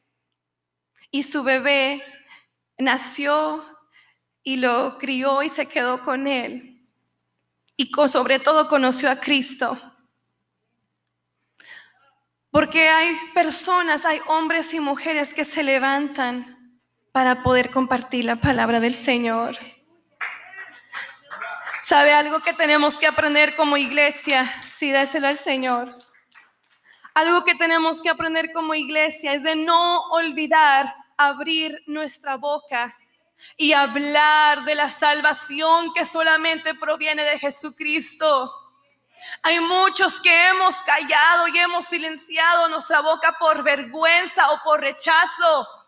y 1.10 1.22
su 1.22 1.44
bebé 1.44 2.02
nació 2.78 3.64
y 4.42 4.56
lo 4.56 4.98
crió 4.98 5.42
y 5.42 5.48
se 5.48 5.66
quedó 5.66 6.02
con 6.02 6.26
él. 6.26 6.88
Y 7.76 7.90
sobre 8.08 8.40
todo 8.40 8.66
conoció 8.66 9.10
a 9.10 9.20
Cristo. 9.20 9.78
Porque 12.54 12.88
hay 12.88 13.16
personas, 13.34 14.04
hay 14.04 14.20
hombres 14.28 14.74
y 14.74 14.78
mujeres 14.78 15.34
que 15.34 15.44
se 15.44 15.64
levantan 15.64 16.78
para 17.10 17.42
poder 17.42 17.72
compartir 17.72 18.26
la 18.26 18.36
palabra 18.36 18.78
del 18.78 18.94
Señor. 18.94 19.58
¿Sabe 21.82 22.14
algo 22.14 22.38
que 22.38 22.52
tenemos 22.52 22.96
que 22.96 23.08
aprender 23.08 23.56
como 23.56 23.76
iglesia? 23.76 24.48
Sí, 24.68 24.92
déselo 24.92 25.26
al 25.26 25.36
Señor. 25.36 25.98
Algo 27.14 27.44
que 27.44 27.56
tenemos 27.56 28.00
que 28.00 28.10
aprender 28.10 28.52
como 28.52 28.76
iglesia 28.76 29.34
es 29.34 29.42
de 29.42 29.56
no 29.56 30.02
olvidar 30.12 30.94
abrir 31.16 31.82
nuestra 31.88 32.36
boca 32.36 32.96
y 33.56 33.72
hablar 33.72 34.64
de 34.64 34.76
la 34.76 34.88
salvación 34.88 35.92
que 35.92 36.04
solamente 36.04 36.72
proviene 36.76 37.24
de 37.24 37.36
Jesucristo. 37.36 38.63
Hay 39.42 39.60
muchos 39.60 40.20
que 40.20 40.48
hemos 40.48 40.82
callado 40.82 41.48
y 41.48 41.58
hemos 41.58 41.86
silenciado 41.86 42.68
nuestra 42.68 43.00
boca 43.00 43.36
por 43.38 43.62
vergüenza 43.62 44.50
o 44.52 44.60
por 44.62 44.80
rechazo 44.80 45.83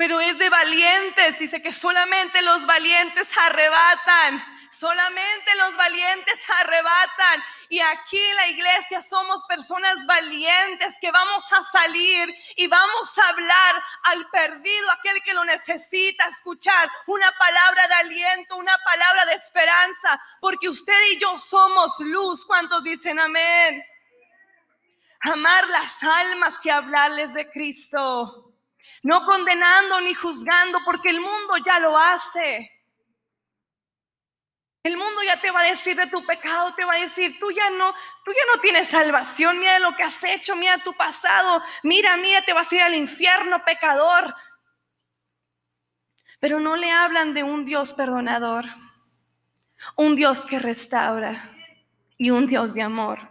pero 0.00 0.18
es 0.18 0.38
de 0.38 0.48
valientes. 0.48 1.38
Dice 1.38 1.60
que 1.60 1.74
solamente 1.74 2.40
los 2.40 2.64
valientes 2.64 3.36
arrebatan, 3.36 4.42
solamente 4.70 5.54
los 5.56 5.76
valientes 5.76 6.42
arrebatan. 6.58 7.44
Y 7.68 7.80
aquí 7.80 8.18
en 8.18 8.36
la 8.36 8.46
iglesia 8.46 9.02
somos 9.02 9.44
personas 9.44 10.06
valientes 10.06 10.96
que 11.02 11.10
vamos 11.10 11.52
a 11.52 11.62
salir 11.62 12.34
y 12.56 12.66
vamos 12.66 13.18
a 13.18 13.28
hablar 13.28 13.84
al 14.04 14.26
perdido, 14.30 14.90
aquel 14.90 15.22
que 15.22 15.34
lo 15.34 15.44
necesita 15.44 16.26
escuchar, 16.28 16.90
una 17.06 17.30
palabra 17.38 17.86
de 17.88 17.94
aliento, 17.96 18.56
una 18.56 18.78
palabra 18.82 19.26
de 19.26 19.34
esperanza, 19.34 20.18
porque 20.40 20.70
usted 20.70 20.98
y 21.12 21.18
yo 21.18 21.36
somos 21.36 22.00
luz. 22.00 22.46
¿Cuántos 22.46 22.82
dicen 22.82 23.20
amén? 23.20 23.84
Amar 25.30 25.68
las 25.68 26.02
almas 26.02 26.64
y 26.64 26.70
hablarles 26.70 27.34
de 27.34 27.50
Cristo 27.50 28.49
no 29.02 29.24
condenando 29.24 30.00
ni 30.00 30.14
juzgando, 30.14 30.78
porque 30.84 31.10
el 31.10 31.20
mundo 31.20 31.56
ya 31.64 31.78
lo 31.78 31.96
hace. 31.96 32.70
El 34.82 34.96
mundo 34.96 35.22
ya 35.22 35.38
te 35.38 35.50
va 35.50 35.60
a 35.60 35.64
decir 35.64 35.94
de 35.94 36.06
tu 36.06 36.24
pecado, 36.24 36.74
te 36.74 36.84
va 36.84 36.94
a 36.94 37.00
decir, 37.00 37.38
tú 37.38 37.50
ya 37.50 37.68
no, 37.70 37.92
tú 38.24 38.32
ya 38.32 38.54
no 38.54 38.60
tienes 38.62 38.88
salvación, 38.88 39.58
mira 39.58 39.78
lo 39.78 39.94
que 39.94 40.02
has 40.02 40.24
hecho, 40.24 40.56
mira 40.56 40.78
tu 40.78 40.94
pasado, 40.94 41.62
mira, 41.82 42.16
mira, 42.16 42.42
te 42.42 42.54
vas 42.54 42.72
a 42.72 42.76
ir 42.76 42.82
al 42.82 42.94
infierno, 42.94 43.62
pecador. 43.64 44.34
Pero 46.38 46.60
no 46.60 46.76
le 46.76 46.90
hablan 46.90 47.34
de 47.34 47.42
un 47.42 47.66
Dios 47.66 47.92
perdonador, 47.92 48.64
un 49.96 50.16
Dios 50.16 50.46
que 50.46 50.58
restaura 50.58 51.50
y 52.16 52.30
un 52.30 52.46
Dios 52.46 52.72
de 52.72 52.80
amor. 52.80 53.30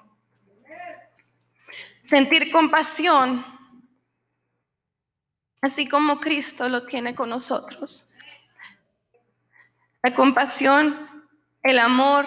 Sentir 2.03 2.51
compasión 2.51 3.43
así 5.61 5.87
como 5.87 6.19
Cristo 6.19 6.69
lo 6.69 6.85
tiene 6.85 7.15
con 7.15 7.29
nosotros. 7.29 8.15
La 10.01 10.15
compasión, 10.15 11.27
el 11.63 11.79
amor, 11.79 12.25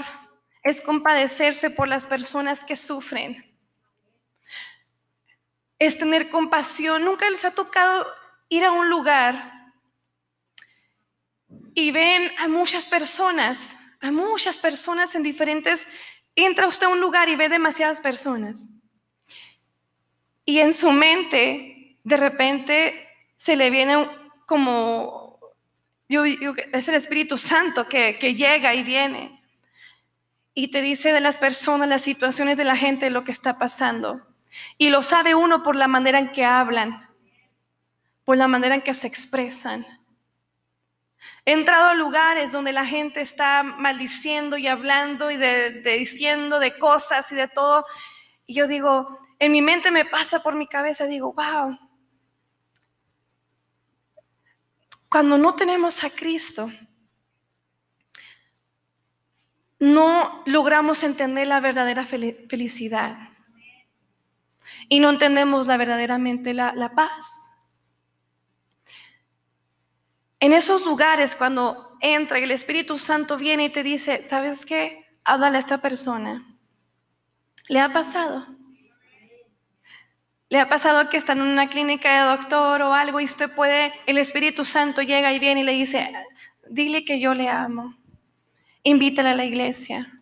es 0.63 0.81
compadecerse 0.81 1.71
por 1.71 1.89
las 1.89 2.07
personas 2.07 2.65
que 2.65 2.77
sufren. 2.77 3.45
Es 5.79 5.99
tener 5.99 6.31
compasión. 6.31 7.05
Nunca 7.05 7.29
les 7.29 7.45
ha 7.45 7.51
tocado 7.51 8.07
ir 8.49 8.65
a 8.65 8.73
un 8.73 8.89
lugar 8.89 9.73
y 11.75 11.91
ven 11.91 12.31
a 12.39 12.49
muchas 12.49 12.87
personas, 12.89 13.77
a 14.01 14.11
muchas 14.11 14.59
personas 14.59 15.15
en 15.15 15.23
diferentes... 15.23 15.89
Entra 16.35 16.67
usted 16.67 16.87
a 16.87 16.89
un 16.89 17.01
lugar 17.01 17.29
y 17.29 17.37
ve 17.37 17.51
demasiadas 17.51 18.01
personas. 18.01 18.81
Y 20.47 20.61
en 20.61 20.73
su 20.73 20.91
mente, 20.91 21.99
de 22.05 22.17
repente, 22.17 23.02
se 23.43 23.57
le 23.57 23.71
viene 23.71 24.09
como, 24.47 25.41
yo, 26.09 26.23
es 26.25 26.87
el 26.87 26.95
Espíritu 26.95 27.37
Santo 27.37 27.89
que, 27.89 28.17
que 28.17 28.37
llega 28.37 28.73
y 28.73 28.85
viene 28.85 29.43
y 30.55 30.69
te 30.69 30.81
dice 30.81 31.13
de 31.13 31.21
las 31.21 31.39
personas, 31.39 31.89
las 31.89 32.03
situaciones 32.03 32.57
de 32.57 32.63
la 32.63 32.77
gente, 32.77 33.11
lo 33.11 33.25
que 33.25 33.33
está 33.33 33.59
pasando. 33.59 34.25
Y 34.79 34.91
lo 34.91 35.03
sabe 35.03 35.35
uno 35.35 35.65
por 35.65 35.75
la 35.75 35.89
manera 35.89 36.21
en 36.21 36.31
que 36.31 36.45
hablan, 36.45 37.11
por 38.23 38.37
la 38.37 38.47
manera 38.47 38.77
en 38.77 38.83
que 38.83 38.95
se 38.95 39.09
expresan. 39.09 39.85
He 41.45 41.51
entrado 41.51 41.89
a 41.89 41.95
lugares 41.95 42.53
donde 42.53 42.71
la 42.71 42.87
gente 42.87 43.23
está 43.23 43.65
maldiciendo 43.65 44.57
y 44.57 44.69
hablando 44.69 45.33
y 45.33 45.37
de, 45.37 45.81
diciendo 45.81 46.61
de 46.61 46.79
cosas 46.79 47.33
y 47.33 47.35
de 47.35 47.49
todo. 47.49 47.87
Y 48.47 48.55
yo 48.55 48.69
digo, 48.69 49.19
en 49.41 49.51
mi 49.51 49.63
mente 49.63 49.91
me 49.91 50.05
pasa 50.05 50.45
por 50.45 50.55
mi 50.55 50.69
cabeza, 50.69 51.07
digo, 51.07 51.33
wow. 51.33 51.77
Cuando 55.13 55.37
no 55.37 55.55
tenemos 55.55 56.05
a 56.05 56.11
Cristo, 56.11 56.73
no 59.79 60.43
logramos 60.47 61.03
entender 61.03 61.47
la 61.47 61.61
verdadera 61.61 62.07
felicidad 62.07 63.29
y 64.89 65.01
no 65.01 65.11
entendemos 65.11 65.67
la 65.67 65.77
verdaderamente 65.77 66.55
la, 66.55 66.73
la 66.75 66.95
paz. 66.95 67.51
En 70.41 70.55
esos 70.55 70.87
lugares 70.87 71.37
cuando 71.37 71.95
entra 72.01 72.39
el 72.39 72.51
Espíritu 72.51 72.97
Santo 72.97 73.37
viene 73.37 73.67
y 73.67 73.69
te 73.69 73.83
dice, 73.83 74.27
¿sabes 74.27 74.65
qué? 74.65 75.05
Háblale 75.25 75.59
a 75.59 75.61
esta 75.61 75.83
persona. 75.83 76.57
¿Le 77.69 77.81
ha 77.81 77.93
pasado? 77.93 78.47
¿Le 80.53 80.61
ha 80.61 80.69
pasado 80.69 81.09
que 81.09 81.17
está 81.17 81.33
en 81.33 81.41
una 81.41 81.71
clínica 81.71 82.13
de 82.13 82.29
doctor 82.29 82.83
o 82.83 82.93
algo 82.93 83.19
y 83.19 83.25
usted 83.25 83.51
puede, 83.55 83.91
el 84.05 84.19
Espíritu 84.19 84.67
Santo 84.67 85.01
llega 85.01 85.33
y 85.33 85.39
viene 85.39 85.63
y 85.63 85.65
le 85.65 85.73
dice, 85.73 86.13
dile 86.69 87.07
que 87.07 87.19
yo 87.19 87.33
le 87.33 87.49
amo? 87.49 87.95
invítala 88.83 89.31
a 89.31 89.35
la 89.35 89.47
iglesia 89.47 90.22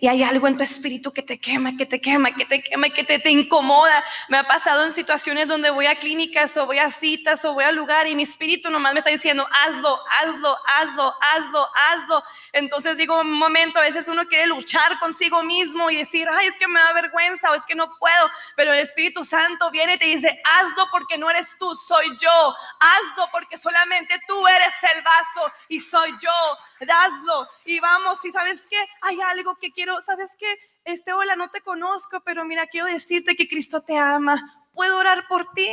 y 0.00 0.08
hay 0.08 0.22
algo 0.22 0.46
en 0.48 0.56
tu 0.56 0.62
espíritu 0.62 1.12
que 1.12 1.22
te 1.22 1.38
quema, 1.38 1.76
que 1.76 1.86
te 1.86 2.00
quema, 2.00 2.34
que 2.34 2.44
te 2.44 2.62
quema, 2.62 2.88
que 2.90 3.04
te, 3.04 3.18
te 3.18 3.30
incomoda. 3.30 4.02
Me 4.28 4.38
ha 4.38 4.44
pasado 4.44 4.84
en 4.84 4.92
situaciones 4.92 5.48
donde 5.48 5.70
voy 5.70 5.86
a 5.86 5.98
clínicas 5.98 6.56
o 6.56 6.66
voy 6.66 6.78
a 6.78 6.90
citas 6.90 7.44
o 7.44 7.54
voy 7.54 7.64
a 7.64 7.72
lugar 7.72 8.06
y 8.06 8.14
mi 8.14 8.22
espíritu 8.22 8.70
nomás 8.70 8.92
me 8.92 9.00
está 9.00 9.10
diciendo, 9.10 9.46
hazlo, 9.64 10.00
hazlo, 10.20 10.56
hazlo, 10.78 11.14
hazlo, 11.20 11.68
hazlo. 11.74 12.22
Entonces 12.52 12.96
digo, 12.96 13.20
un 13.20 13.32
momento, 13.32 13.78
a 13.78 13.82
veces 13.82 14.08
uno 14.08 14.24
quiere 14.26 14.46
luchar 14.46 14.98
consigo 14.98 15.42
mismo 15.42 15.90
y 15.90 15.96
decir, 15.96 16.26
ay, 16.30 16.46
es 16.46 16.56
que 16.56 16.68
me 16.68 16.80
da 16.80 16.92
vergüenza 16.92 17.50
o 17.50 17.54
es 17.54 17.66
que 17.66 17.74
no 17.74 17.94
puedo, 17.98 18.30
pero 18.56 18.72
el 18.72 18.80
Espíritu 18.80 19.24
Santo 19.24 19.70
viene 19.70 19.94
y 19.94 19.98
te 19.98 20.06
dice, 20.06 20.40
hazlo 20.44 20.86
porque 20.90 21.18
no 21.18 21.30
eres 21.30 21.56
tú, 21.58 21.74
soy 21.74 22.06
yo. 22.18 22.54
Hazlo 22.80 23.28
porque 23.32 23.58
solamente 23.58 24.18
tú 24.26 24.46
eres 24.46 24.74
el 24.94 25.02
vaso 25.02 25.52
y 25.68 25.80
soy 25.80 26.12
yo. 26.20 26.58
Hazlo 26.80 27.48
y 27.64 27.80
vamos 27.80 28.24
y 28.24 28.32
sabes 28.32 28.66
que 28.66 28.76
hay 29.02 29.18
algo 29.20 29.56
que 29.56 29.72
quiero, 29.72 30.00
¿sabes 30.00 30.36
qué? 30.38 30.46
Este, 30.84 31.12
hola, 31.12 31.36
no 31.36 31.50
te 31.50 31.60
conozco, 31.62 32.20
pero 32.24 32.44
mira, 32.44 32.66
quiero 32.66 32.86
decirte 32.86 33.36
que 33.36 33.48
Cristo 33.48 33.82
te 33.82 33.96
ama. 33.96 34.68
¿Puedo 34.72 34.98
orar 34.98 35.26
por 35.28 35.52
ti? 35.52 35.68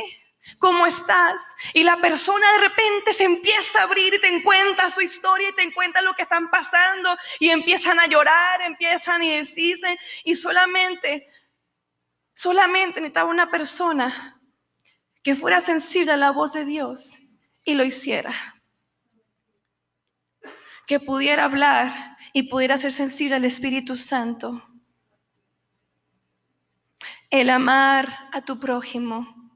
¿Cómo 0.58 0.86
estás? 0.86 1.56
Y 1.72 1.84
la 1.84 1.96
persona 2.00 2.46
de 2.52 2.68
repente 2.68 3.14
se 3.14 3.24
empieza 3.24 3.80
a 3.80 3.84
abrir 3.84 4.12
y 4.12 4.20
te 4.20 4.42
cuenta 4.42 4.90
su 4.90 5.00
historia 5.00 5.48
y 5.48 5.54
te 5.54 5.72
cuenta 5.72 6.02
lo 6.02 6.14
que 6.14 6.22
están 6.22 6.50
pasando 6.50 7.16
y 7.38 7.48
empiezan 7.50 7.98
a 7.98 8.06
llorar, 8.06 8.60
empiezan 8.62 9.22
y 9.22 9.30
deciden 9.30 9.96
y 10.24 10.36
solamente, 10.36 11.28
solamente 12.34 13.00
necesitaba 13.00 13.30
una 13.30 13.50
persona 13.50 14.38
que 15.22 15.34
fuera 15.34 15.60
sensible 15.60 16.12
a 16.12 16.18
la 16.18 16.30
voz 16.30 16.52
de 16.52 16.66
Dios 16.66 17.16
y 17.64 17.74
lo 17.74 17.84
hiciera. 17.84 18.53
Que 20.86 21.00
pudiera 21.00 21.44
hablar 21.44 22.16
y 22.32 22.44
pudiera 22.44 22.78
ser 22.78 22.92
sensible 22.92 23.36
al 23.36 23.44
Espíritu 23.44 23.96
Santo. 23.96 24.62
El 27.30 27.50
amar 27.50 28.28
a 28.32 28.42
tu 28.42 28.58
prójimo. 28.58 29.52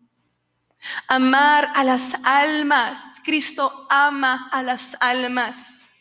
Amar 1.07 1.69
a 1.75 1.85
las 1.85 2.15
almas. 2.25 3.21
Cristo 3.25 3.87
ama 3.91 4.49
a 4.53 4.63
las 4.63 4.97
almas. 5.01 5.97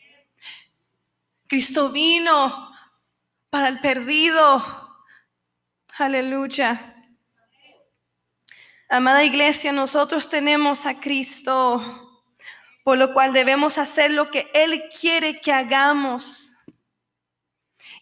Cristo 1.46 1.90
vino 1.90 2.72
para 3.50 3.68
el 3.68 3.80
perdido. 3.80 4.96
Aleluya. 5.98 6.94
Amada 8.90 9.22
iglesia, 9.22 9.70
nosotros 9.70 10.30
tenemos 10.30 10.86
a 10.86 10.98
Cristo, 10.98 12.07
por 12.88 12.96
lo 12.96 13.12
cual 13.12 13.34
debemos 13.34 13.76
hacer 13.76 14.12
lo 14.12 14.30
que 14.30 14.50
Él 14.54 14.84
quiere 14.98 15.42
que 15.42 15.52
hagamos. 15.52 16.56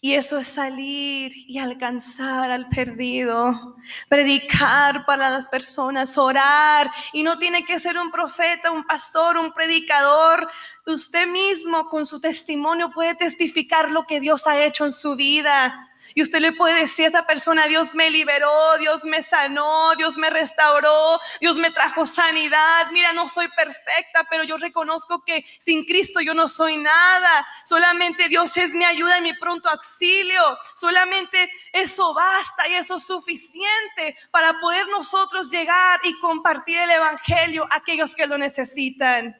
Y 0.00 0.14
eso 0.14 0.38
es 0.38 0.46
salir 0.46 1.32
y 1.34 1.58
alcanzar 1.58 2.52
al 2.52 2.68
perdido, 2.68 3.74
predicar 4.08 5.04
para 5.04 5.28
las 5.28 5.48
personas, 5.48 6.16
orar. 6.16 6.88
Y 7.12 7.24
no 7.24 7.36
tiene 7.36 7.64
que 7.64 7.80
ser 7.80 7.98
un 7.98 8.12
profeta, 8.12 8.70
un 8.70 8.84
pastor, 8.84 9.38
un 9.38 9.52
predicador. 9.52 10.48
Usted 10.86 11.26
mismo 11.26 11.88
con 11.88 12.06
su 12.06 12.20
testimonio 12.20 12.92
puede 12.92 13.16
testificar 13.16 13.90
lo 13.90 14.06
que 14.06 14.20
Dios 14.20 14.46
ha 14.46 14.64
hecho 14.64 14.84
en 14.84 14.92
su 14.92 15.16
vida. 15.16 15.85
Y 16.18 16.22
usted 16.22 16.40
le 16.40 16.52
puede 16.52 16.80
decir 16.80 17.04
a 17.04 17.08
esa 17.08 17.26
persona, 17.26 17.66
Dios 17.66 17.94
me 17.94 18.08
liberó, 18.08 18.78
Dios 18.78 19.04
me 19.04 19.22
sanó, 19.22 19.94
Dios 19.96 20.16
me 20.16 20.30
restauró, 20.30 21.20
Dios 21.42 21.58
me 21.58 21.70
trajo 21.70 22.06
sanidad. 22.06 22.86
Mira, 22.90 23.12
no 23.12 23.28
soy 23.28 23.48
perfecta, 23.48 24.24
pero 24.30 24.42
yo 24.42 24.56
reconozco 24.56 25.22
que 25.22 25.44
sin 25.58 25.84
Cristo 25.84 26.22
yo 26.22 26.32
no 26.32 26.48
soy 26.48 26.78
nada. 26.78 27.46
Solamente 27.66 28.30
Dios 28.30 28.56
es 28.56 28.74
mi 28.74 28.86
ayuda 28.86 29.18
y 29.18 29.20
mi 29.20 29.34
pronto 29.34 29.68
auxilio. 29.68 30.58
Solamente 30.74 31.52
eso 31.70 32.14
basta 32.14 32.66
y 32.66 32.72
eso 32.72 32.96
es 32.96 33.06
suficiente 33.06 34.16
para 34.30 34.58
poder 34.58 34.88
nosotros 34.88 35.50
llegar 35.50 36.00
y 36.02 36.18
compartir 36.18 36.78
el 36.78 36.92
Evangelio 36.92 37.68
a 37.70 37.76
aquellos 37.76 38.14
que 38.14 38.26
lo 38.26 38.38
necesitan. 38.38 39.36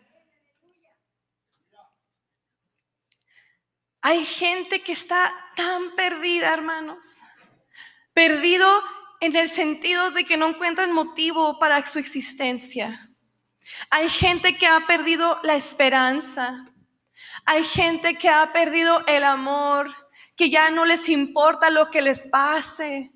Hay 4.08 4.24
gente 4.24 4.82
que 4.82 4.92
está 4.92 5.34
tan 5.56 5.90
perdida, 5.96 6.54
hermanos. 6.54 7.22
Perdido 8.14 8.68
en 9.18 9.34
el 9.34 9.48
sentido 9.48 10.12
de 10.12 10.24
que 10.24 10.36
no 10.36 10.46
encuentran 10.46 10.92
motivo 10.92 11.58
para 11.58 11.84
su 11.84 11.98
existencia. 11.98 13.10
Hay 13.90 14.08
gente 14.08 14.56
que 14.56 14.68
ha 14.68 14.86
perdido 14.86 15.40
la 15.42 15.56
esperanza. 15.56 16.66
Hay 17.46 17.64
gente 17.64 18.16
que 18.16 18.28
ha 18.28 18.52
perdido 18.52 19.04
el 19.08 19.24
amor, 19.24 19.92
que 20.36 20.50
ya 20.50 20.70
no 20.70 20.84
les 20.84 21.08
importa 21.08 21.70
lo 21.70 21.90
que 21.90 22.00
les 22.00 22.28
pase. 22.30 23.10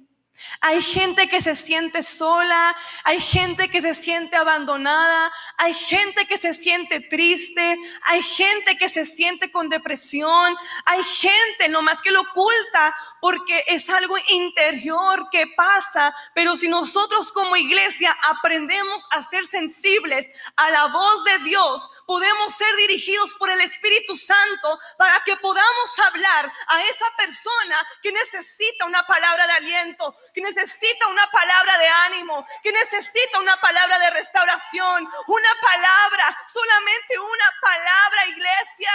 Hay 0.61 0.83
gente 0.83 1.29
que 1.29 1.41
se 1.41 1.57
siente 1.57 2.03
sola, 2.03 2.77
hay 3.05 3.21
gente 3.21 3.71
que 3.71 3.81
se 3.81 3.95
siente 3.95 4.37
abandonada, 4.37 5.33
hay 5.57 5.75
gente 5.75 6.27
que 6.27 6.39
se 6.39 6.55
siente 6.55 7.01
triste, 7.01 7.79
hay 8.03 8.23
gente 8.23 8.77
que 8.77 8.89
se 8.89 9.05
siente 9.05 9.51
con 9.51 9.69
depresión, 9.69 10.57
hay 10.87 11.03
gente 11.05 11.69
nomás 11.69 12.03
que 12.03 12.11
lo 12.11 12.21
oculta 12.21 12.95
porque 13.21 13.65
es 13.69 13.89
algo 13.91 14.17
interior 14.29 15.29
que 15.31 15.47
pasa, 15.57 16.15
pero 16.35 16.57
si 16.57 16.69
nosotros 16.69 17.33
como 17.33 17.57
iglesia 17.57 18.17
aprendemos 18.23 19.07
a 19.11 19.23
ser 19.23 19.47
sensibles 19.47 20.31
a 20.57 20.71
la 20.71 20.87
voz 20.87 21.25
de 21.25 21.39
Dios, 21.41 21.89
podemos 22.07 22.55
ser 22.55 22.75
dirigidos 22.77 23.35
por 23.35 23.51
el 23.51 23.61
Espíritu 23.61 24.17
Santo 24.17 24.79
para 24.99 25.23
que 25.25 25.37
podamos 25.37 25.99
hablar 25.99 26.53
a 26.69 26.83
esa 26.85 27.07
persona 27.17 27.87
que 28.03 28.13
necesita 28.13 28.87
una 28.87 29.03
palabra 29.07 29.47
de 29.47 29.53
aliento, 29.53 30.17
que 30.35 30.41
necesita 30.41 31.07
una 31.09 31.31
palabra 31.31 31.79
de 31.79 31.89
ánimo, 31.89 32.47
que 32.63 32.73
necesita 32.73 33.41
una 33.41 33.57
palabra 33.61 33.99
de 33.99 34.11
restauración, 34.11 35.09
una 35.27 35.55
palabra, 35.61 36.37
solamente 36.47 37.19
una 37.19 37.45
palabra, 37.61 38.27
iglesia. 38.29 38.93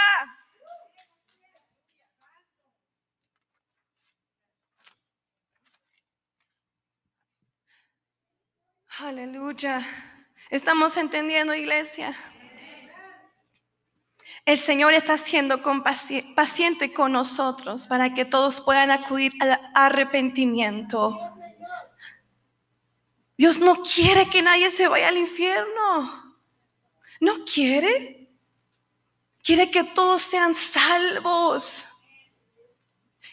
Aleluya. 8.98 9.80
Estamos 10.48 10.96
entendiendo, 10.96 11.54
iglesia. 11.54 12.16
El 14.46 14.58
Señor 14.58 14.94
está 14.94 15.18
siendo 15.18 15.60
paciente 16.36 16.92
con 16.92 17.10
nosotros 17.10 17.88
para 17.88 18.14
que 18.14 18.24
todos 18.24 18.60
puedan 18.60 18.92
acudir 18.92 19.32
al 19.40 19.60
arrepentimiento. 19.74 21.18
Dios 23.36 23.58
no 23.58 23.82
quiere 23.82 24.28
que 24.28 24.42
nadie 24.42 24.70
se 24.70 24.88
vaya 24.88 25.08
al 25.08 25.16
infierno. 25.16 26.36
No 27.20 27.44
quiere. 27.44 28.30
Quiere 29.42 29.70
que 29.70 29.84
todos 29.84 30.22
sean 30.22 30.54
salvos. 30.54 31.92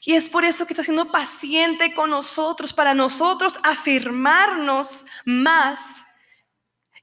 Y 0.05 0.13
es 0.13 0.27
por 0.27 0.43
eso 0.43 0.65
que 0.65 0.73
está 0.73 0.83
siendo 0.83 1.11
paciente 1.11 1.93
con 1.93 2.09
nosotros, 2.09 2.73
para 2.73 2.93
nosotros 2.93 3.57
afirmarnos 3.63 5.05
más 5.25 6.03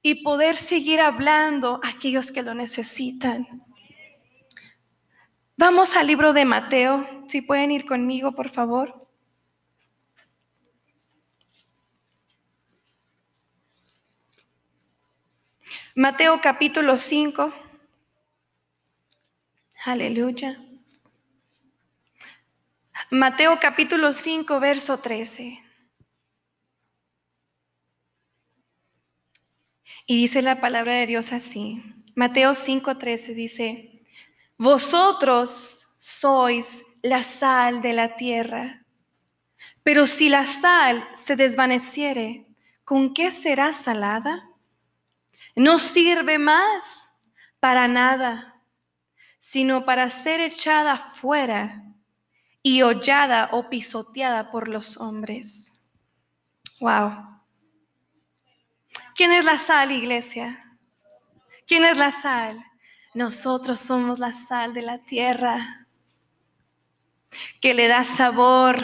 y 0.02 0.22
poder 0.22 0.56
seguir 0.56 1.00
hablando 1.00 1.80
a 1.82 1.88
aquellos 1.88 2.30
que 2.30 2.42
lo 2.42 2.52
necesitan. 2.52 3.46
Vamos 5.56 5.96
al 5.96 6.06
libro 6.06 6.32
de 6.32 6.44
Mateo, 6.44 7.26
si 7.28 7.42
pueden 7.42 7.70
ir 7.70 7.86
conmigo, 7.86 8.32
por 8.32 8.50
favor. 8.50 8.99
Mateo 16.00 16.40
capítulo 16.40 16.96
5. 16.96 17.52
Aleluya. 19.84 20.56
Mateo 23.10 23.60
capítulo 23.60 24.14
5, 24.14 24.60
verso 24.60 24.98
13. 24.98 25.62
Y 30.06 30.16
dice 30.16 30.40
la 30.40 30.58
palabra 30.62 30.94
de 30.94 31.06
Dios 31.06 31.34
así. 31.34 31.82
Mateo 32.14 32.54
5, 32.54 32.96
13 32.96 33.34
dice, 33.34 34.02
vosotros 34.56 35.98
sois 36.00 36.82
la 37.02 37.22
sal 37.22 37.82
de 37.82 37.92
la 37.92 38.16
tierra, 38.16 38.86
pero 39.82 40.06
si 40.06 40.30
la 40.30 40.46
sal 40.46 41.06
se 41.12 41.36
desvaneciere, 41.36 42.46
¿con 42.84 43.12
qué 43.12 43.30
será 43.30 43.74
salada? 43.74 44.49
No 45.60 45.78
sirve 45.78 46.38
más 46.38 47.12
para 47.60 47.86
nada, 47.86 48.62
sino 49.38 49.84
para 49.84 50.08
ser 50.08 50.40
echada 50.40 50.96
fuera 50.96 51.84
y 52.62 52.80
hollada 52.80 53.50
o 53.52 53.68
pisoteada 53.68 54.50
por 54.50 54.68
los 54.68 54.96
hombres. 54.96 55.98
Wow. 56.80 57.42
¿Quién 59.14 59.32
es 59.32 59.44
la 59.44 59.58
sal, 59.58 59.92
iglesia? 59.92 60.78
¿Quién 61.66 61.84
es 61.84 61.98
la 61.98 62.10
sal? 62.10 62.58
Nosotros 63.12 63.80
somos 63.80 64.18
la 64.18 64.32
sal 64.32 64.72
de 64.72 64.80
la 64.80 64.96
tierra 65.04 65.86
que 67.60 67.74
le 67.74 67.86
da 67.86 68.04
sabor. 68.04 68.78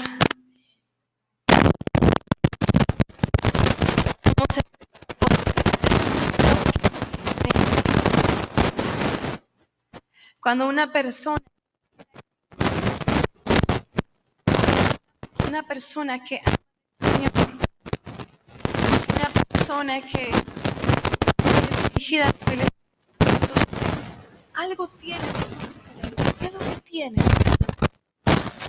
Cuando 10.46 10.68
una 10.68 10.92
persona 10.92 11.42
una 15.48 15.62
persona 15.64 16.22
que 16.22 16.40
una 19.10 19.28
persona 19.48 20.00
que 20.02 20.30
es 20.30 21.92
dirigida 21.94 22.32
el 22.52 22.60
algo 24.54 24.86
tienes 24.90 25.48
¿Qué 26.38 26.46
es 26.46 26.52
lo 26.52 26.60
que 26.60 26.80
tienes? 26.84 27.24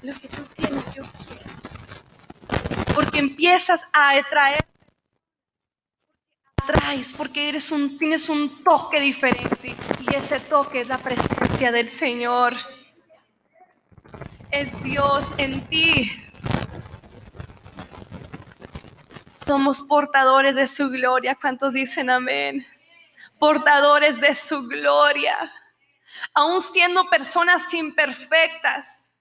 Lo 0.02 0.14
que 0.16 0.30
tú 0.30 0.42
tienes, 0.56 0.96
yo 0.96 1.04
quiero. 1.28 2.96
Porque 2.96 3.20
empiezas 3.20 3.86
a 3.94 4.18
atraer, 4.18 4.66
atraes, 6.56 7.14
porque 7.14 7.50
eres 7.50 7.72
un, 7.72 8.00
tienes 8.00 8.30
un 8.30 8.64
toque 8.64 9.00
diferente. 9.00 9.76
Y 10.10 10.16
ese 10.16 10.40
toque 10.40 10.82
es 10.82 10.88
la 10.88 10.98
presencia 10.98 11.72
del 11.72 11.90
Señor. 11.90 12.56
Es 14.52 14.82
Dios 14.84 15.36
en 15.38 15.66
ti. 15.68 16.12
Somos 19.36 19.84
portadores 19.84 20.56
de 20.56 20.68
su 20.68 20.90
gloria. 20.90 21.38
¿Cuántos 21.40 21.74
dicen 21.74 22.10
amén? 22.10 22.66
Portadores 23.40 24.22
de 24.22 24.34
su 24.34 24.68
gloria. 24.68 25.54
Aún 26.34 26.62
siendo 26.62 27.10
personas 27.10 27.74
imperfectas. 27.74 29.14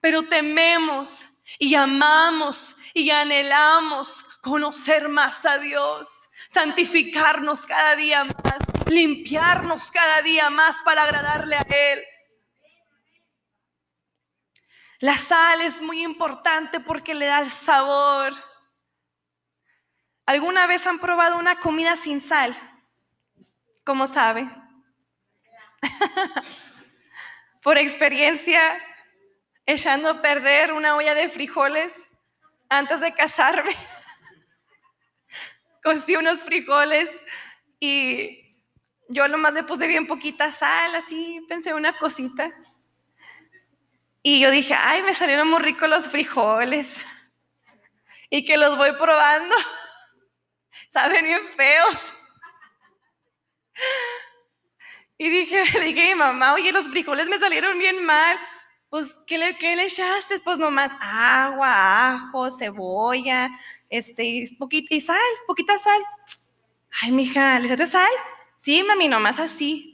Pero 0.00 0.26
tememos 0.28 1.32
y 1.58 1.74
amamos 1.74 2.78
y 2.94 3.10
anhelamos 3.10 4.24
conocer 4.42 5.08
más 5.08 5.46
a 5.46 5.58
Dios, 5.58 6.28
santificarnos 6.50 7.66
cada 7.66 7.94
día 7.96 8.24
más, 8.24 8.34
limpiarnos 8.90 9.90
cada 9.90 10.22
día 10.22 10.50
más 10.50 10.82
para 10.82 11.04
agradarle 11.04 11.56
a 11.56 11.66
Él. 11.68 12.04
La 15.00 15.18
sal 15.18 15.60
es 15.62 15.82
muy 15.82 16.02
importante 16.02 16.78
porque 16.78 17.14
le 17.14 17.26
da 17.26 17.40
el 17.40 17.50
sabor. 17.50 18.32
¿Alguna 20.26 20.66
vez 20.68 20.86
han 20.86 21.00
probado 21.00 21.38
una 21.38 21.58
comida 21.58 21.96
sin 21.96 22.20
sal? 22.20 22.54
¿Cómo 23.84 24.06
sabe? 24.06 24.48
Por 27.62 27.78
experiencia, 27.78 28.80
echando 29.66 30.08
a 30.08 30.22
perder 30.22 30.72
una 30.72 30.94
olla 30.94 31.14
de 31.16 31.28
frijoles 31.28 32.12
antes 32.68 33.00
de 33.00 33.12
casarme. 33.12 33.76
Cocí 35.82 36.14
unos 36.14 36.44
frijoles 36.44 37.10
y 37.80 38.41
yo 39.12 39.28
nomás 39.28 39.52
le 39.52 39.62
puse 39.62 39.86
bien 39.86 40.06
poquita 40.06 40.50
sal, 40.50 40.94
así 40.94 41.44
pensé 41.48 41.74
una 41.74 41.96
cosita. 41.98 42.50
Y 44.22 44.40
yo 44.40 44.50
dije, 44.50 44.74
ay, 44.74 45.02
me 45.02 45.14
salieron 45.14 45.50
muy 45.50 45.60
ricos 45.60 45.88
los 45.88 46.08
frijoles. 46.08 47.04
Y 48.30 48.44
que 48.44 48.56
los 48.56 48.78
voy 48.78 48.92
probando 48.92 49.54
saben 50.88 51.24
bien 51.24 51.48
feos. 51.54 52.12
Y 55.18 55.28
dije, 55.28 55.62
dije 55.84 56.02
a 56.02 56.14
mi 56.14 56.14
mamá, 56.14 56.54
oye, 56.54 56.72
los 56.72 56.88
frijoles 56.88 57.28
me 57.28 57.38
salieron 57.38 57.78
bien 57.78 58.04
mal. 58.04 58.38
Pues, 58.88 59.22
¿qué 59.26 59.38
le, 59.38 59.56
qué 59.56 59.76
le 59.76 59.84
echaste? 59.84 60.40
Pues 60.40 60.58
nomás 60.58 60.92
agua, 61.00 62.12
ajo, 62.12 62.50
cebolla, 62.50 63.50
este, 63.88 64.42
poquita, 64.58 64.94
y 64.94 65.00
sal, 65.00 65.18
poquita 65.46 65.78
sal. 65.78 66.02
Ay, 67.00 67.10
mija, 67.10 67.58
¿le 67.58 67.66
echaste 67.66 67.86
sal? 67.86 68.10
Sí, 68.62 68.80
mami, 68.84 69.08
nomás 69.08 69.40
así. 69.40 69.92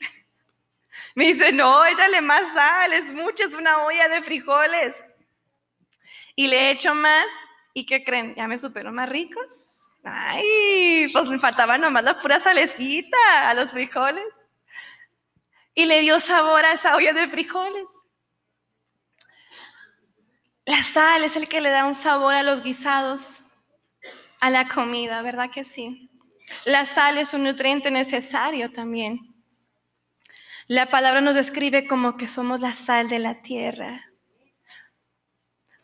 Me 1.15 1.25
dice, 1.25 1.53
no, 1.53 1.87
échale 1.87 2.21
más 2.21 2.53
sal, 2.53 2.93
es 2.93 3.15
mucho, 3.15 3.43
es 3.43 3.55
una 3.55 3.85
olla 3.87 4.11
de 4.11 4.21
frijoles. 4.21 5.03
Y 6.37 6.49
le 6.49 6.71
echo 6.73 6.95
más, 6.95 7.25
¿y 7.73 7.87
qué 7.87 8.05
creen? 8.05 8.35
¿Ya 8.35 8.47
me 8.47 8.59
supero 8.59 8.93
más 8.93 9.09
ricos? 9.09 9.97
Ay, 10.05 11.09
pues 11.15 11.31
me 11.31 11.39
faltaba 11.39 11.79
nomás 11.79 12.05
la 12.05 12.19
pura 12.19 12.39
salecita 12.41 13.49
a 13.49 13.55
los 13.55 13.71
frijoles. 13.71 14.51
Y 15.73 15.87
le 15.87 16.03
dio 16.03 16.21
sabor 16.21 16.67
a 16.67 16.73
esa 16.73 16.95
olla 16.95 17.15
de 17.15 17.27
frijoles. 17.27 18.07
La 20.67 20.85
sal 20.85 21.25
es 21.25 21.37
el 21.37 21.49
que 21.49 21.63
le 21.63 21.71
da 21.71 21.87
un 21.87 21.95
sabor 21.95 22.35
a 22.35 22.43
los 22.43 22.63
guisados, 22.63 23.47
a 24.41 24.51
la 24.51 24.69
comida, 24.69 25.23
¿verdad 25.23 25.51
que 25.51 25.65
sí? 25.65 26.08
La 26.65 26.87
sal 26.87 27.19
es 27.19 27.35
un 27.35 27.45
nutriente 27.45 27.91
necesario 27.91 28.71
también. 28.71 29.35
La 30.67 30.87
palabra 30.87 31.21
nos 31.21 31.35
describe 31.35 31.87
como 31.87 32.17
que 32.17 32.29
somos 32.29 32.61
la 32.61 32.75
sal 32.75 33.09
de 33.09 33.19
la 33.19 33.41
tierra. 33.41 34.05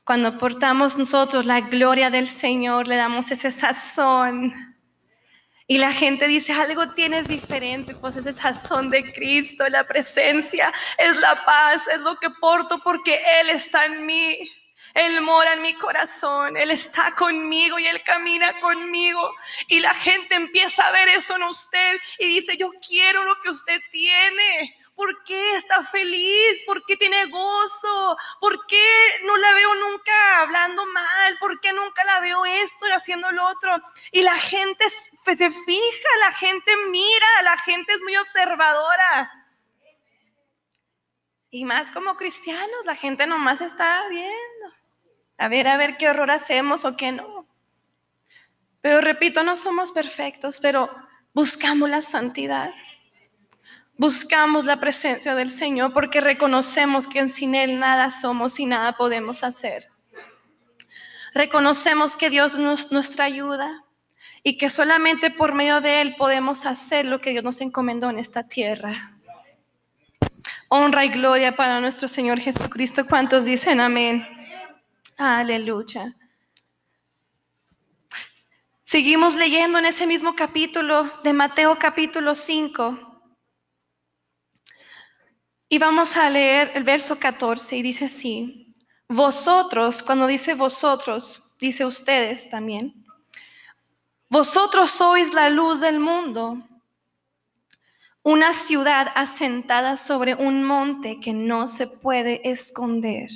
Cuando 0.05 0.39
portamos 0.39 0.99
nosotros 0.99 1.47
la 1.47 1.63
gloria 1.63 2.11
del 2.11 2.29
Señor, 2.29 2.87
le 2.87 2.97
damos 2.97 3.31
ese 3.31 3.51
sazón. 3.51 4.53
Y 5.67 5.79
la 5.79 5.91
gente 5.91 6.27
dice, 6.27 6.53
algo 6.53 6.93
tienes 6.93 7.27
diferente, 7.27 7.95
pues 7.95 8.17
ese 8.17 8.35
sazón 8.35 8.91
de 8.91 9.15
Cristo, 9.15 9.67
la 9.71 9.87
presencia, 9.87 10.71
es 10.99 11.17
la 11.19 11.43
paz, 11.47 11.89
es 11.89 12.01
lo 12.01 12.17
que 12.17 12.29
porto 12.29 12.83
porque 12.85 13.19
Él 13.41 13.49
está 13.49 13.87
en 13.87 14.05
mí. 14.05 14.51
Él 14.95 15.21
mora 15.23 15.55
en 15.55 15.63
mi 15.63 15.75
corazón, 15.75 16.57
Él 16.57 16.71
está 16.71 17.15
conmigo 17.17 17.79
y 17.81 17.87
Él 17.89 18.03
camina 18.05 18.61
conmigo. 18.61 19.35
Y 19.67 19.81
la 19.81 19.93
gente 19.93 20.37
empieza 20.37 20.87
a 20.87 20.93
ver 20.93 21.09
eso 21.09 21.35
en 21.35 21.43
usted 21.43 22.01
y 22.19 22.27
dice, 22.27 22.57
yo 22.57 22.71
quiero 22.87 23.25
lo 23.25 23.41
que 23.41 23.51
usted 23.51 23.81
tiene. 23.91 24.79
¿Por 24.95 25.25
qué 25.25 25.57
está 25.57 25.83
feliz? 25.83 26.63
¿Por 26.65 26.87
qué 26.87 26.97
tiene 26.97 27.27
gozo? 27.27 28.17
¿Por 28.41 28.65
qué 28.67 28.87
no 29.25 29.37
la 29.37 29.53
veo 29.55 29.75
nunca 29.75 30.43
hablando 30.43 30.87
mal? 30.87 31.39
¿Por 31.41 31.59
qué 31.59 31.73
nunca 31.73 32.05
la 32.05 32.21
veo 32.21 32.45
esto 32.45 32.87
y 32.87 32.93
haciendo 32.93 33.33
lo 33.33 33.45
otro? 33.49 33.73
Y 34.13 34.23
la 34.23 34.37
gente 34.37 34.89
se 34.89 35.51
fija, 35.51 36.09
la 36.21 36.33
gente 36.33 36.73
mira, 36.91 37.43
la 37.43 37.59
gente 37.59 37.93
es 37.93 38.03
muy 38.03 38.17
observadora. 38.17 39.33
Y 41.51 41.65
más 41.65 41.91
como 41.91 42.17
cristianos, 42.17 42.85
la 42.85 42.95
gente 42.95 43.27
nomás 43.27 43.61
está 43.61 44.07
viendo. 44.09 44.54
A 45.45 45.49
ver, 45.49 45.69
a 45.69 45.77
ver 45.77 45.99
qué 45.99 46.09
horror 46.09 46.31
hacemos 46.31 46.87
o 46.87 46.97
qué 46.97 47.13
no. 47.13 47.47
Pero 48.81 49.03
repito, 49.03 49.43
no 49.43 49.57
somos 49.57 49.93
perfectos, 49.93 50.59
pero 50.59 50.89
buscamos 51.35 51.91
la 51.91 52.01
santidad. 52.01 52.73
Buscamos 53.99 54.65
la 54.65 54.81
presencia 54.81 55.35
del 55.35 55.51
Señor 55.51 55.93
porque 55.93 56.23
reconocemos 56.23 57.07
que 57.07 57.29
sin 57.29 57.55
Él 57.55 57.79
nada 57.79 58.11
somos 58.11 58.59
y 58.59 58.65
nada 58.65 58.97
podemos 58.97 59.45
hacer. 59.45 59.91
Reconocemos 61.35 62.17
que 62.17 62.31
Dios 62.31 62.55
es 62.55 62.91
nuestra 62.91 63.27
ayuda 63.27 63.85
y 64.43 64.57
que 64.57 64.71
solamente 64.71 65.31
por 65.31 65.53
medio 65.53 65.83
de 65.83 66.01
Él 66.01 66.17
podemos 66.17 66.65
hacer 66.65 67.05
lo 67.05 67.21
que 67.21 67.33
Dios 67.33 67.45
nos 67.45 67.61
encomendó 67.61 68.09
en 68.09 68.19
esta 68.19 68.45
tierra. 68.45 69.19
Honra 70.69 71.05
y 71.05 71.11
gloria 71.11 71.55
para 71.55 71.81
nuestro 71.81 72.09
Señor 72.09 72.41
Jesucristo. 72.41 73.07
¿Cuántos 73.07 73.45
dicen 73.45 73.81
amén? 73.81 74.34
Aleluya. 75.17 76.17
Seguimos 78.83 79.37
leyendo 79.37 79.79
en 79.79 79.87
ese 79.87 80.07
mismo 80.07 80.35
capítulo 80.35 81.05
de 81.23 81.33
Mateo 81.33 81.79
capítulo 81.79 82.35
5. 82.35 82.99
Y 85.69 85.79
vamos 85.79 86.17
a 86.17 86.29
leer 86.31 86.73
el 86.75 86.85
verso 86.85 87.19
14 87.19 87.77
y 87.77 87.83
dice 87.83 88.07
así, 88.07 88.75
vosotros, 89.09 90.03
cuando 90.03 90.27
dice 90.27 90.55
vosotros, 90.55 91.57
dice 91.61 91.85
ustedes 91.85 92.51
también, 92.51 93.05
vosotros 94.29 94.91
sois 94.91 95.33
la 95.33 95.49
luz 95.49 95.81
del 95.81 96.01
mundo, 96.01 96.59
una 98.23 98.53
ciudad 98.53 99.13
asentada 99.15 99.97
sobre 99.97 100.35
un 100.35 100.65
monte 100.65 101.21
que 101.21 101.33
no 101.33 101.67
se 101.67 101.87
puede 101.87 102.49
esconder, 102.49 103.29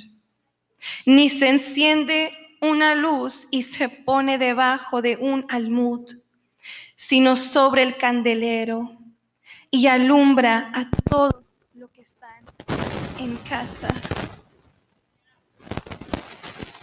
ni 1.05 1.29
se 1.29 1.49
enciende 1.49 2.31
una 2.61 2.95
luz 2.95 3.47
y 3.51 3.63
se 3.63 3.89
pone 3.89 4.37
debajo 4.37 5.01
de 5.01 5.17
un 5.17 5.45
almud, 5.49 6.05
sino 6.95 7.35
sobre 7.35 7.83
el 7.83 7.97
candelero 7.97 8.97
y 9.71 9.87
alumbra 9.87 10.71
a 10.73 10.89
todos 11.09 11.49
están 12.09 12.43
en 13.19 13.37
casa. 13.37 13.89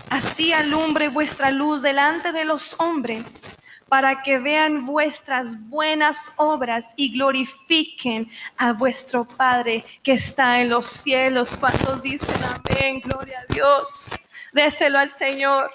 Así 0.09 0.53
alumbre 0.53 1.09
vuestra 1.09 1.51
luz 1.51 1.83
delante 1.83 2.31
de 2.31 2.45
los 2.45 2.77
hombres, 2.79 3.51
para 3.89 4.23
que 4.23 4.39
vean 4.39 4.85
vuestras 4.85 5.69
buenas 5.69 6.33
obras 6.39 6.95
y 6.97 7.13
glorifiquen 7.13 8.29
a 8.57 8.73
vuestro 8.73 9.25
Padre 9.25 9.85
que 10.03 10.13
está 10.13 10.61
en 10.61 10.71
los 10.71 10.87
cielos. 10.87 11.57
¿Cuántos 11.57 12.03
dicen 12.03 12.37
amén? 12.43 13.01
Gloria 13.01 13.45
a 13.49 13.53
Dios. 13.53 14.21
Déselo 14.53 14.99
al 14.99 15.11
Señor. 15.11 15.71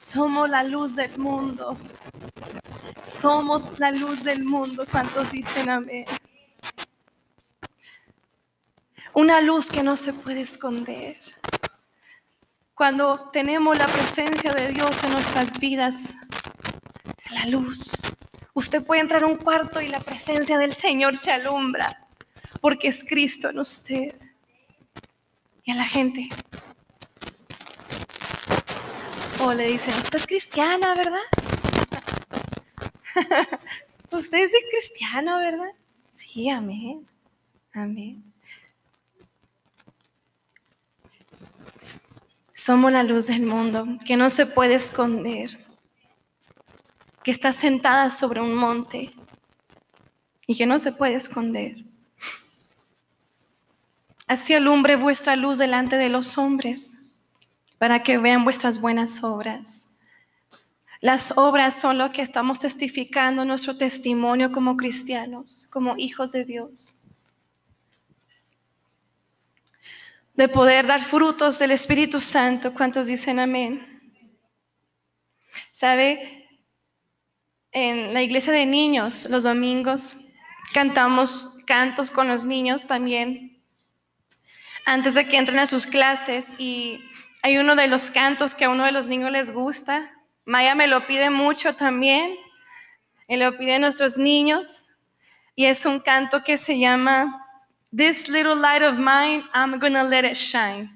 Somos 0.00 0.48
la 0.50 0.64
luz 0.64 0.96
del 0.96 1.16
mundo. 1.18 1.76
Somos 2.98 3.78
la 3.78 3.90
luz 3.90 4.24
del 4.24 4.44
mundo. 4.44 4.86
¿Cuántos 4.90 5.32
dicen 5.32 5.68
amén? 5.68 6.04
Una 9.12 9.40
luz 9.40 9.70
que 9.70 9.82
no 9.82 9.96
se 9.96 10.12
puede 10.12 10.42
esconder. 10.42 11.18
Cuando 12.76 13.30
tenemos 13.32 13.78
la 13.78 13.86
presencia 13.86 14.52
de 14.52 14.68
Dios 14.68 15.02
en 15.02 15.12
nuestras 15.12 15.58
vidas, 15.58 16.14
la 17.30 17.46
luz. 17.46 17.92
Usted 18.52 18.84
puede 18.84 19.00
entrar 19.00 19.22
a 19.22 19.26
un 19.26 19.38
cuarto 19.38 19.80
y 19.80 19.88
la 19.88 19.98
presencia 19.98 20.58
del 20.58 20.74
Señor 20.74 21.16
se 21.16 21.32
alumbra, 21.32 22.06
porque 22.60 22.88
es 22.88 23.02
Cristo 23.02 23.48
en 23.48 23.60
usted. 23.60 24.20
Y 25.64 25.72
a 25.72 25.74
la 25.74 25.84
gente. 25.84 26.28
O 29.40 29.54
le 29.54 29.68
dicen, 29.68 29.94
usted 29.94 30.18
es 30.18 30.26
cristiana, 30.26 30.94
¿verdad? 30.94 31.18
Usted 34.10 34.38
es 34.38 34.52
cristiano, 34.70 35.38
¿verdad? 35.38 35.72
Sí, 36.12 36.50
amén. 36.50 37.08
Amén. 37.72 38.35
Somos 42.56 42.90
la 42.90 43.04
luz 43.04 43.26
del 43.26 43.42
mundo 43.42 43.86
que 44.04 44.16
no 44.16 44.30
se 44.30 44.46
puede 44.46 44.74
esconder, 44.74 45.64
que 47.22 47.30
está 47.30 47.52
sentada 47.52 48.10
sobre 48.10 48.40
un 48.40 48.56
monte 48.56 49.14
y 50.46 50.56
que 50.56 50.66
no 50.66 50.80
se 50.80 50.90
puede 50.90 51.14
esconder. 51.14 51.84
Así 54.26 54.54
alumbre 54.54 54.96
vuestra 54.96 55.36
luz 55.36 55.58
delante 55.58 55.94
de 55.94 56.08
los 56.08 56.38
hombres, 56.38 57.14
para 57.78 58.02
que 58.02 58.18
vean 58.18 58.42
vuestras 58.42 58.80
buenas 58.80 59.22
obras 59.22 59.96
las 61.00 61.36
obras 61.36 61.78
son 61.78 61.98
lo 61.98 62.10
que 62.10 62.22
estamos 62.22 62.58
testificando, 62.58 63.44
nuestro 63.44 63.76
testimonio 63.76 64.50
como 64.50 64.76
cristianos, 64.76 65.68
como 65.70 65.94
hijos 65.98 66.32
de 66.32 66.44
Dios. 66.44 66.94
De 70.36 70.48
poder 70.48 70.86
dar 70.86 71.00
frutos 71.00 71.58
del 71.58 71.70
Espíritu 71.70 72.20
Santo. 72.20 72.74
¿Cuántos 72.74 73.06
dicen 73.06 73.38
amén? 73.38 74.02
¿Sabe? 75.72 76.48
En 77.72 78.12
la 78.12 78.22
iglesia 78.22 78.52
de 78.52 78.66
niños, 78.66 79.28
los 79.30 79.44
domingos, 79.44 80.26
cantamos 80.72 81.58
cantos 81.66 82.10
con 82.10 82.28
los 82.28 82.44
niños 82.44 82.86
también, 82.86 83.62
antes 84.84 85.14
de 85.14 85.26
que 85.26 85.38
entren 85.38 85.58
a 85.58 85.66
sus 85.66 85.86
clases. 85.86 86.56
Y 86.58 87.00
hay 87.42 87.56
uno 87.56 87.74
de 87.74 87.88
los 87.88 88.10
cantos 88.10 88.54
que 88.54 88.66
a 88.66 88.70
uno 88.70 88.84
de 88.84 88.92
los 88.92 89.08
niños 89.08 89.30
les 89.30 89.50
gusta, 89.50 90.12
Maya 90.44 90.74
me 90.74 90.86
lo 90.86 91.06
pide 91.06 91.30
mucho 91.30 91.74
también, 91.74 92.36
y 93.26 93.36
lo 93.36 93.56
pide 93.56 93.74
a 93.74 93.78
nuestros 93.78 94.16
niños, 94.16 94.84
y 95.54 95.64
es 95.64 95.86
un 95.86 95.98
canto 96.00 96.44
que 96.44 96.56
se 96.58 96.78
llama 96.78 97.45
This 97.92 98.28
little 98.28 98.56
light 98.56 98.82
of 98.82 98.98
mine, 98.98 99.44
I'm 99.54 99.78
gonna 99.78 100.04
let 100.04 100.24
it 100.24 100.36
shine. 100.36 100.90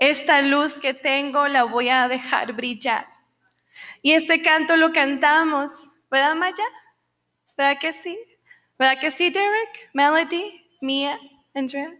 Esta 0.00 0.42
luz 0.42 0.78
que 0.78 0.92
tengo 0.94 1.48
la 1.48 1.64
voy 1.64 1.88
a 1.88 2.08
dejar 2.08 2.52
brillar. 2.52 3.06
Y 4.02 4.12
este 4.12 4.42
canto 4.42 4.76
lo 4.76 4.92
cantamos, 4.92 6.06
¿verdad 6.10 6.36
Maya? 6.36 6.64
¿Verdad 7.56 7.78
que 7.80 7.92
sí? 7.92 8.18
¿Verdad 8.78 9.00
que 9.00 9.10
sí, 9.10 9.30
Derek? 9.30 9.90
Melody, 9.94 10.62
Mia, 10.80 11.18
Andrea. 11.54 11.90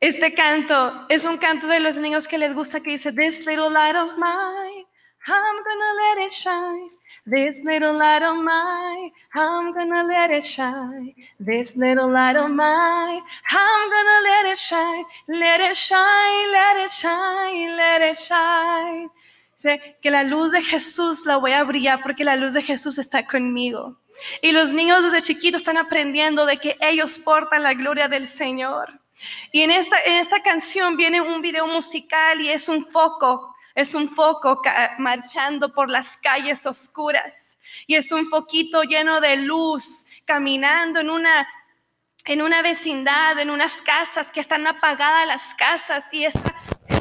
Este 0.00 0.34
canto 0.34 1.06
es 1.08 1.24
un 1.24 1.38
canto 1.38 1.66
de 1.66 1.80
los 1.80 1.96
niños 1.96 2.28
que 2.28 2.38
les 2.38 2.54
gusta 2.54 2.80
que 2.80 2.90
dice, 2.90 3.12
This 3.12 3.46
little 3.46 3.70
light 3.70 3.96
of 3.96 4.16
mine, 4.18 4.86
I'm 5.26 5.56
gonna 5.64 5.94
let 5.94 6.26
it 6.26 6.30
shine. 6.30 6.95
This 7.28 7.64
little 7.64 7.98
light 7.98 8.22
of 8.22 8.36
mine, 8.36 9.10
I'm 9.34 9.74
gonna 9.74 10.04
let 10.04 10.30
it 10.30 10.44
shine. 10.44 11.12
This 11.40 11.76
little 11.76 12.08
light 12.08 12.36
of 12.36 12.48
mine, 12.50 13.20
I'm 13.50 13.90
gonna 13.90 14.20
let 14.22 14.52
it 14.52 14.56
shine. 14.56 15.04
Let 15.26 15.60
it 15.60 15.76
shine, 15.76 16.52
let 16.52 16.84
it 16.84 16.88
shine, 16.88 17.76
let 17.76 18.10
it 18.10 18.16
shine. 18.16 19.10
Sé 19.56 19.96
que 20.00 20.12
la 20.12 20.22
luz 20.22 20.52
de 20.52 20.62
Jesús 20.62 21.26
la 21.26 21.38
voy 21.38 21.50
a 21.50 21.64
brillar 21.64 22.00
porque 22.00 22.22
la 22.22 22.36
luz 22.36 22.52
de 22.52 22.62
Jesús 22.62 22.96
está 22.96 23.26
conmigo. 23.26 23.96
Y 24.40 24.52
los 24.52 24.72
niños 24.72 25.02
desde 25.02 25.20
chiquitos 25.20 25.62
están 25.62 25.78
aprendiendo 25.78 26.46
de 26.46 26.58
que 26.58 26.76
ellos 26.80 27.18
portan 27.18 27.64
la 27.64 27.74
gloria 27.74 28.06
del 28.06 28.28
Señor. 28.28 29.00
Y 29.50 29.62
en 29.62 29.72
esta, 29.72 29.98
en 30.04 30.14
esta 30.14 30.42
canción 30.44 30.96
viene 30.96 31.20
un 31.20 31.42
video 31.42 31.66
musical 31.66 32.40
y 32.40 32.50
es 32.50 32.68
un 32.68 32.84
foco 32.86 33.55
es 33.76 33.94
un 33.94 34.08
foco 34.08 34.62
marchando 34.98 35.72
por 35.72 35.90
las 35.90 36.16
calles 36.16 36.66
oscuras. 36.66 37.60
Y 37.86 37.94
es 37.94 38.10
un 38.10 38.28
foquito 38.28 38.82
lleno 38.82 39.20
de 39.20 39.36
luz 39.36 40.06
caminando 40.24 40.98
en 40.98 41.10
una 41.10 41.46
en 42.24 42.42
una 42.42 42.60
vecindad, 42.60 43.38
en 43.38 43.50
unas 43.50 43.76
casas 43.82 44.32
que 44.32 44.40
están 44.40 44.66
apagadas 44.66 45.28
las 45.28 45.54
casas. 45.54 46.12
Y 46.12 46.24
esta 46.24 46.56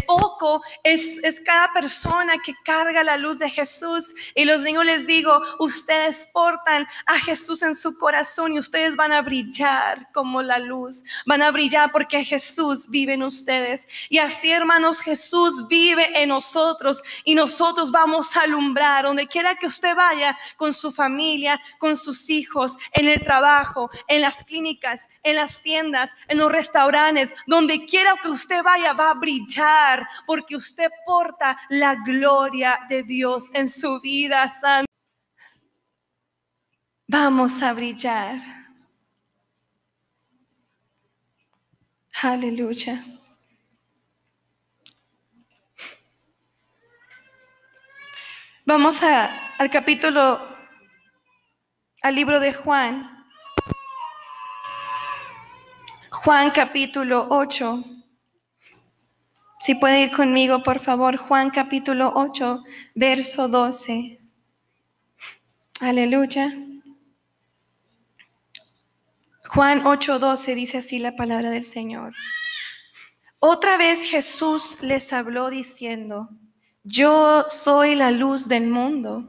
foco 0.06 0.62
es, 0.84 1.20
es 1.24 1.40
cada 1.40 1.72
persona 1.74 2.34
que 2.44 2.54
carga 2.64 3.04
la 3.04 3.18
luz 3.18 3.40
de 3.40 3.50
Jesús. 3.50 4.14
Y 4.36 4.46
los 4.46 4.62
niños 4.62 4.86
les 4.86 5.08
digo, 5.08 5.42
ustedes 5.60 6.28
portan 6.34 6.88
a 7.06 7.20
Jesús 7.20 7.62
en 7.62 7.76
su 7.76 7.98
corazón 7.98 8.54
y 8.54 8.60
ustedes 8.60 8.96
van 8.96 9.12
a 9.12 9.22
brillar 9.22 10.12
como 10.14 10.42
la 10.42 10.60
luz. 10.60 11.04
Van 11.26 11.42
a 11.42 11.52
brillar 11.52 11.92
porque 11.92 12.24
Jesús 12.24 12.90
vive 12.90 13.14
en 13.14 13.24
ustedes. 13.24 13.88
Y 14.10 14.20
así, 14.20 14.52
hermanos, 14.52 15.02
Jesús 15.02 15.68
vive 15.68 16.22
en 16.22 16.30
nosotros 16.30 17.04
y 17.24 17.36
nosotros 17.36 17.92
vamos 17.92 18.36
a 18.36 18.42
alumbrar 18.42 19.06
donde 19.06 19.28
quiera 19.28 19.56
que 19.56 19.68
usted 19.68 19.96
vaya 19.96 20.38
con 20.58 20.74
su 20.74 20.92
familia, 20.92 21.62
con 21.80 21.98
sus 21.98 22.30
hijos, 22.30 22.78
en 22.94 23.08
el 23.08 23.24
trabajo, 23.24 23.90
en 24.08 24.22
las 24.22 24.44
clínicas, 24.44 25.10
en 25.24 25.36
las 25.36 25.62
tiendas, 25.62 26.16
en 26.28 26.38
los 26.38 26.52
restaurantes, 26.52 27.34
donde 27.48 27.86
quiera 27.86 28.16
que 28.22 28.30
usted 28.30 28.64
vaya 28.64 28.94
va 28.94 29.12
a 29.12 29.14
brillar 29.16 29.95
porque 30.26 30.56
usted 30.56 30.90
porta 31.06 31.58
la 31.70 31.96
gloria 31.96 32.80
de 32.90 33.04
Dios 33.04 33.52
en 33.54 33.68
su 33.68 34.00
vida 34.02 34.50
santa. 34.50 34.86
Vamos 37.08 37.62
a 37.62 37.74
brillar. 37.74 38.40
Aleluya. 42.24 43.04
Vamos 48.66 49.04
a, 49.04 49.30
al 49.60 49.70
capítulo, 49.70 50.40
al 52.02 52.16
libro 52.16 52.40
de 52.40 52.52
Juan. 52.52 53.28
Juan 56.10 56.50
capítulo 56.50 57.28
8. 57.30 57.95
Si 59.66 59.74
puede 59.74 60.04
ir 60.04 60.12
conmigo, 60.12 60.62
por 60.62 60.80
favor, 60.80 61.18
Juan 61.18 61.50
capítulo 61.50 62.14
8, 62.14 62.64
verso 62.94 63.48
12. 63.48 64.20
Aleluya. 65.80 66.54
Juan 69.50 69.84
8:12 69.84 70.54
dice 70.54 70.78
así 70.78 71.00
la 71.00 71.16
palabra 71.16 71.50
del 71.50 71.66
Señor. 71.66 72.14
Otra 73.40 73.76
vez 73.78 74.04
Jesús 74.04 74.84
les 74.84 75.12
habló 75.12 75.50
diciendo, 75.50 76.30
yo 76.84 77.46
soy 77.48 77.96
la 77.96 78.12
luz 78.12 78.48
del 78.48 78.68
mundo. 78.68 79.26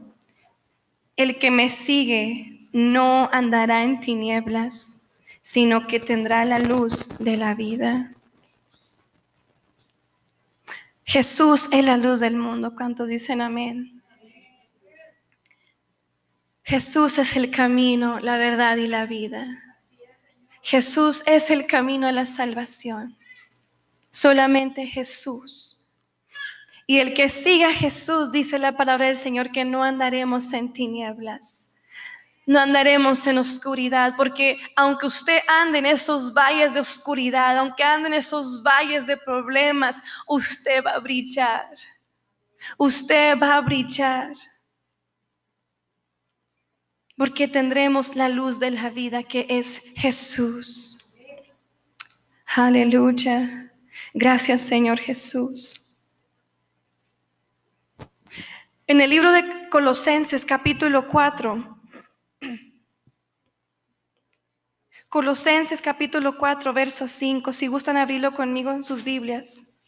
El 1.15 1.39
que 1.39 1.49
me 1.49 1.71
sigue 1.71 2.69
no 2.73 3.27
andará 3.33 3.83
en 3.83 3.99
tinieblas, 3.99 5.13
sino 5.41 5.87
que 5.87 5.99
tendrá 5.99 6.45
la 6.45 6.59
luz 6.59 7.17
de 7.17 7.37
la 7.37 7.55
vida. 7.55 8.13
Jesús 11.07 11.69
es 11.71 11.85
la 11.85 11.95
luz 11.95 12.19
del 12.19 12.35
mundo. 12.35 12.75
¿Cuántos 12.75 13.07
dicen 13.07 13.39
amén? 13.39 14.03
Jesús 16.63 17.17
es 17.17 17.37
el 17.37 17.49
camino, 17.49 18.19
la 18.19 18.35
verdad 18.35 18.75
y 18.75 18.87
la 18.87 19.05
vida. 19.05 19.47
Jesús 20.61 21.23
es 21.25 21.49
el 21.49 21.65
camino 21.65 22.07
a 22.07 22.11
la 22.11 22.25
salvación. 22.25 23.17
Solamente 24.09 24.85
Jesús. 24.85 25.97
Y 26.85 26.99
el 26.99 27.13
que 27.13 27.29
siga 27.29 27.69
a 27.69 27.73
Jesús, 27.73 28.33
dice 28.33 28.59
la 28.59 28.75
palabra 28.75 29.05
del 29.05 29.17
Señor, 29.17 29.53
que 29.53 29.63
no 29.63 29.83
andaremos 29.83 30.51
en 30.51 30.73
tinieblas. 30.73 31.76
No 32.47 32.59
andaremos 32.59 33.27
en 33.27 33.37
oscuridad, 33.37 34.15
porque 34.17 34.57
aunque 34.75 35.05
usted 35.05 35.39
ande 35.47 35.79
en 35.79 35.85
esos 35.85 36.33
valles 36.33 36.73
de 36.73 36.79
oscuridad, 36.79 37.57
aunque 37.57 37.83
ande 37.83 38.07
en 38.07 38.13
esos 38.15 38.63
valles 38.63 39.05
de 39.05 39.17
problemas, 39.17 40.01
usted 40.25 40.83
va 40.83 40.93
a 40.93 40.99
brillar. 40.99 41.69
Usted 42.77 43.37
va 43.37 43.57
a 43.57 43.61
brillar 43.61 44.33
porque 47.17 47.47
tendremos 47.47 48.15
la 48.15 48.29
luz 48.29 48.59
de 48.59 48.71
la 48.71 48.89
vida 48.91 49.23
que 49.23 49.45
es 49.49 49.91
Jesús. 49.95 50.99
Aleluya. 52.55 53.73
Gracias 54.13 54.61
Señor 54.61 54.99
Jesús. 54.99 55.83
En 58.85 59.01
el 59.01 59.09
libro 59.09 59.31
de 59.31 59.67
Colosenses 59.69 60.45
capítulo 60.45 61.07
4, 61.07 61.76
Colosenses 65.09 65.81
capítulo 65.81 66.37
4, 66.37 66.73
verso 66.73 67.07
5, 67.07 67.53
si 67.53 67.67
gustan 67.67 67.95
abrirlo 67.95 68.33
conmigo 68.33 68.71
en 68.71 68.83
sus 68.83 69.05
Biblias. 69.05 69.85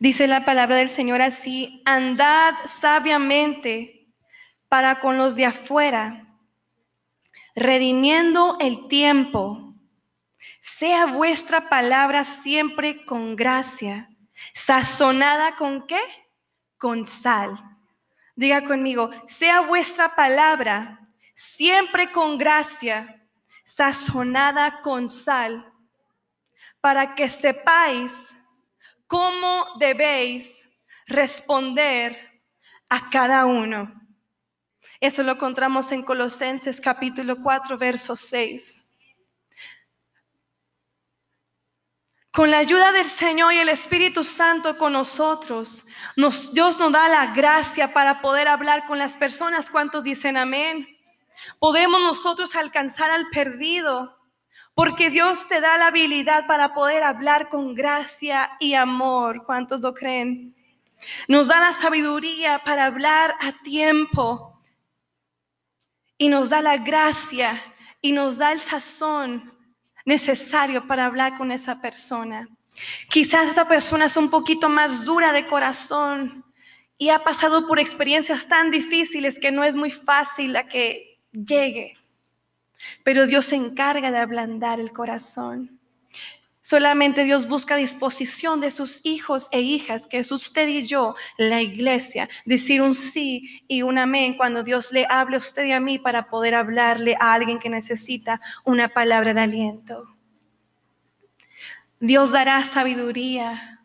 Dice 0.00 0.26
la 0.26 0.44
palabra 0.44 0.76
del 0.76 0.88
Señor 0.88 1.22
así, 1.22 1.80
andad 1.84 2.54
sabiamente 2.64 4.08
para 4.68 4.98
con 4.98 5.16
los 5.16 5.36
de 5.36 5.46
afuera, 5.46 6.26
redimiendo 7.54 8.56
el 8.60 8.88
tiempo. 8.88 9.74
Sea 10.58 11.06
vuestra 11.06 11.68
palabra 11.68 12.24
siempre 12.24 13.04
con 13.04 13.36
gracia, 13.36 14.10
sazonada 14.54 15.54
con 15.54 15.86
qué? 15.86 16.00
Con 16.78 17.04
sal. 17.04 17.50
Diga 18.34 18.64
conmigo, 18.64 19.10
sea 19.26 19.60
vuestra 19.60 20.16
palabra 20.16 20.97
siempre 21.38 22.10
con 22.10 22.36
gracia, 22.36 23.24
sazonada 23.64 24.80
con 24.82 25.08
sal, 25.08 25.72
para 26.80 27.14
que 27.14 27.28
sepáis 27.28 28.44
cómo 29.06 29.66
debéis 29.78 30.80
responder 31.06 32.42
a 32.88 33.08
cada 33.08 33.46
uno. 33.46 33.94
Eso 34.98 35.22
lo 35.22 35.32
encontramos 35.32 35.92
en 35.92 36.02
Colosenses 36.02 36.80
capítulo 36.80 37.40
4, 37.40 37.78
verso 37.78 38.16
6. 38.16 38.96
Con 42.32 42.50
la 42.50 42.58
ayuda 42.58 42.90
del 42.90 43.08
Señor 43.08 43.52
y 43.52 43.58
el 43.58 43.68
Espíritu 43.68 44.24
Santo 44.24 44.76
con 44.76 44.92
nosotros, 44.92 45.86
nos, 46.16 46.52
Dios 46.52 46.80
nos 46.80 46.90
da 46.90 47.08
la 47.08 47.26
gracia 47.32 47.94
para 47.94 48.20
poder 48.20 48.48
hablar 48.48 48.86
con 48.86 48.98
las 48.98 49.16
personas. 49.16 49.70
¿Cuántos 49.70 50.02
dicen 50.02 50.36
amén? 50.36 50.97
Podemos 51.58 52.00
nosotros 52.00 52.56
alcanzar 52.56 53.10
al 53.10 53.28
perdido, 53.28 54.18
porque 54.74 55.10
Dios 55.10 55.48
te 55.48 55.60
da 55.60 55.76
la 55.78 55.88
habilidad 55.88 56.46
para 56.46 56.74
poder 56.74 57.02
hablar 57.02 57.48
con 57.48 57.74
gracia 57.74 58.52
y 58.60 58.74
amor. 58.74 59.44
¿Cuántos 59.44 59.80
lo 59.80 59.94
creen? 59.94 60.54
Nos 61.26 61.48
da 61.48 61.60
la 61.60 61.72
sabiduría 61.72 62.62
para 62.64 62.86
hablar 62.86 63.34
a 63.40 63.52
tiempo 63.62 64.60
y 66.16 66.28
nos 66.28 66.50
da 66.50 66.60
la 66.60 66.76
gracia 66.76 67.60
y 68.00 68.12
nos 68.12 68.38
da 68.38 68.52
el 68.52 68.60
sazón 68.60 69.52
necesario 70.04 70.86
para 70.86 71.06
hablar 71.06 71.36
con 71.36 71.52
esa 71.52 71.80
persona. 71.80 72.48
Quizás 73.08 73.50
esa 73.50 73.66
persona 73.68 74.06
es 74.06 74.16
un 74.16 74.30
poquito 74.30 74.68
más 74.68 75.04
dura 75.04 75.32
de 75.32 75.46
corazón 75.46 76.44
y 76.96 77.10
ha 77.10 77.22
pasado 77.22 77.66
por 77.66 77.78
experiencias 77.78 78.48
tan 78.48 78.70
difíciles 78.70 79.38
que 79.38 79.52
no 79.52 79.64
es 79.64 79.76
muy 79.76 79.90
fácil 79.90 80.56
a 80.56 80.66
que 80.66 81.07
llegue. 81.44 81.96
Pero 83.04 83.26
Dios 83.26 83.46
se 83.46 83.56
encarga 83.56 84.10
de 84.10 84.18
ablandar 84.18 84.80
el 84.80 84.92
corazón. 84.92 85.78
Solamente 86.60 87.24
Dios 87.24 87.48
busca 87.48 87.76
disposición 87.76 88.60
de 88.60 88.70
sus 88.70 89.06
hijos 89.06 89.48
e 89.52 89.60
hijas, 89.60 90.06
que 90.06 90.18
es 90.18 90.30
usted 90.30 90.68
y 90.68 90.84
yo, 90.84 91.14
la 91.38 91.62
iglesia, 91.62 92.28
decir 92.44 92.82
un 92.82 92.94
sí 92.94 93.62
y 93.68 93.82
un 93.82 93.96
amén 93.96 94.36
cuando 94.36 94.62
Dios 94.62 94.92
le 94.92 95.06
hable 95.08 95.36
a 95.36 95.38
usted 95.38 95.64
y 95.64 95.72
a 95.72 95.80
mí 95.80 95.98
para 95.98 96.28
poder 96.28 96.54
hablarle 96.54 97.16
a 97.20 97.32
alguien 97.32 97.58
que 97.58 97.70
necesita 97.70 98.40
una 98.64 98.88
palabra 98.88 99.32
de 99.32 99.40
aliento. 99.40 100.14
Dios 102.00 102.32
dará 102.32 102.62
sabiduría. 102.62 103.77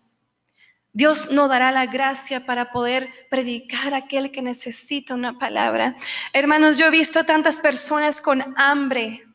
Dios 0.93 1.31
nos 1.31 1.49
dará 1.49 1.71
la 1.71 1.87
gracia 1.87 2.45
para 2.45 2.71
poder 2.71 3.27
predicar 3.29 3.93
a 3.93 3.97
aquel 3.97 4.31
que 4.31 4.41
necesita 4.41 5.15
una 5.15 5.37
palabra. 5.39 5.95
Hermanos, 6.31 6.77
yo 6.77 6.85
he 6.85 6.91
visto 6.91 7.25
tantas 7.25 7.59
personas 7.59 8.21
con 8.21 8.43
hambre. 8.57 9.25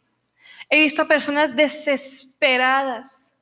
He 0.70 0.78
visto 0.78 1.02
a 1.02 1.08
personas 1.08 1.56
desesperadas 1.56 3.38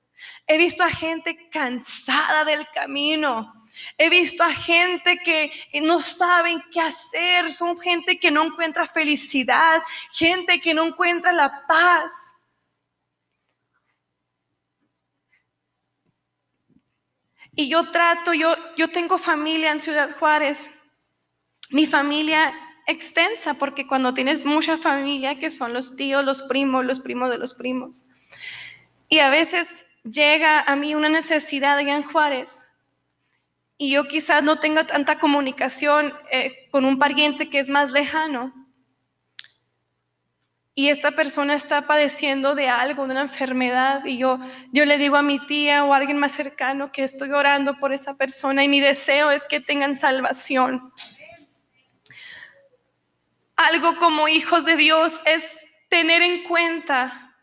He 0.46 0.58
visto 0.58 0.84
a 0.84 0.90
gente 0.90 1.48
cansada 1.50 2.44
del 2.44 2.68
camino. 2.70 3.52
He 3.98 4.08
visto 4.08 4.44
a 4.44 4.50
gente 4.50 5.18
que 5.18 5.50
no 5.82 5.98
saben 5.98 6.62
qué 6.70 6.80
hacer. 6.80 7.52
Son 7.52 7.78
gente 7.80 8.18
que 8.18 8.30
no 8.30 8.44
encuentra 8.44 8.86
felicidad. 8.86 9.82
Gente 10.12 10.60
que 10.60 10.72
no 10.72 10.84
encuentra 10.84 11.32
la 11.32 11.64
paz. 11.66 12.35
Y 17.56 17.68
yo 17.68 17.90
trato, 17.90 18.34
yo, 18.34 18.54
yo 18.76 18.88
tengo 18.88 19.18
familia 19.18 19.72
en 19.72 19.80
Ciudad 19.80 20.14
Juárez. 20.16 20.78
Mi 21.70 21.86
familia 21.86 22.54
extensa, 22.86 23.54
porque 23.54 23.86
cuando 23.86 24.14
tienes 24.14 24.44
mucha 24.44 24.76
familia, 24.76 25.38
que 25.38 25.50
son 25.50 25.72
los 25.72 25.96
tíos, 25.96 26.22
los 26.22 26.44
primos, 26.44 26.84
los 26.84 27.00
primos 27.00 27.30
de 27.30 27.38
los 27.38 27.54
primos. 27.54 28.10
Y 29.08 29.18
a 29.20 29.30
veces 29.30 29.86
llega 30.04 30.60
a 30.60 30.76
mí 30.76 30.94
una 30.94 31.08
necesidad 31.08 31.78
allá 31.78 31.96
en 31.96 32.02
Juárez 32.02 32.66
y 33.78 33.90
yo 33.90 34.06
quizás 34.06 34.42
no 34.42 34.58
tenga 34.58 34.86
tanta 34.86 35.18
comunicación 35.18 36.14
eh, 36.30 36.68
con 36.70 36.84
un 36.84 36.98
pariente 36.98 37.50
que 37.50 37.58
es 37.58 37.68
más 37.68 37.90
lejano 37.92 38.65
y 40.78 40.90
esta 40.90 41.12
persona 41.12 41.54
está 41.54 41.86
padeciendo 41.86 42.54
de 42.54 42.68
algo, 42.68 43.06
de 43.06 43.12
una 43.12 43.22
enfermedad, 43.22 44.04
y 44.04 44.18
yo, 44.18 44.38
yo 44.72 44.84
le 44.84 44.98
digo 44.98 45.16
a 45.16 45.22
mi 45.22 45.38
tía 45.46 45.82
o 45.82 45.94
a 45.94 45.96
alguien 45.96 46.18
más 46.18 46.32
cercano 46.32 46.92
que 46.92 47.02
estoy 47.02 47.30
orando 47.30 47.78
por 47.78 47.94
esa 47.94 48.18
persona 48.18 48.62
y 48.62 48.68
mi 48.68 48.80
deseo 48.80 49.30
es 49.30 49.46
que 49.46 49.58
tengan 49.58 49.96
salvación. 49.96 50.92
Algo 53.56 53.96
como 53.96 54.28
hijos 54.28 54.66
de 54.66 54.76
Dios 54.76 55.22
es 55.24 55.58
tener 55.88 56.20
en 56.20 56.44
cuenta 56.44 57.34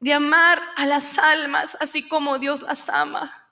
de 0.00 0.14
amar 0.14 0.62
a 0.76 0.86
las 0.86 1.18
almas 1.18 1.76
así 1.78 2.08
como 2.08 2.38
Dios 2.38 2.62
las 2.62 2.88
ama. 2.88 3.50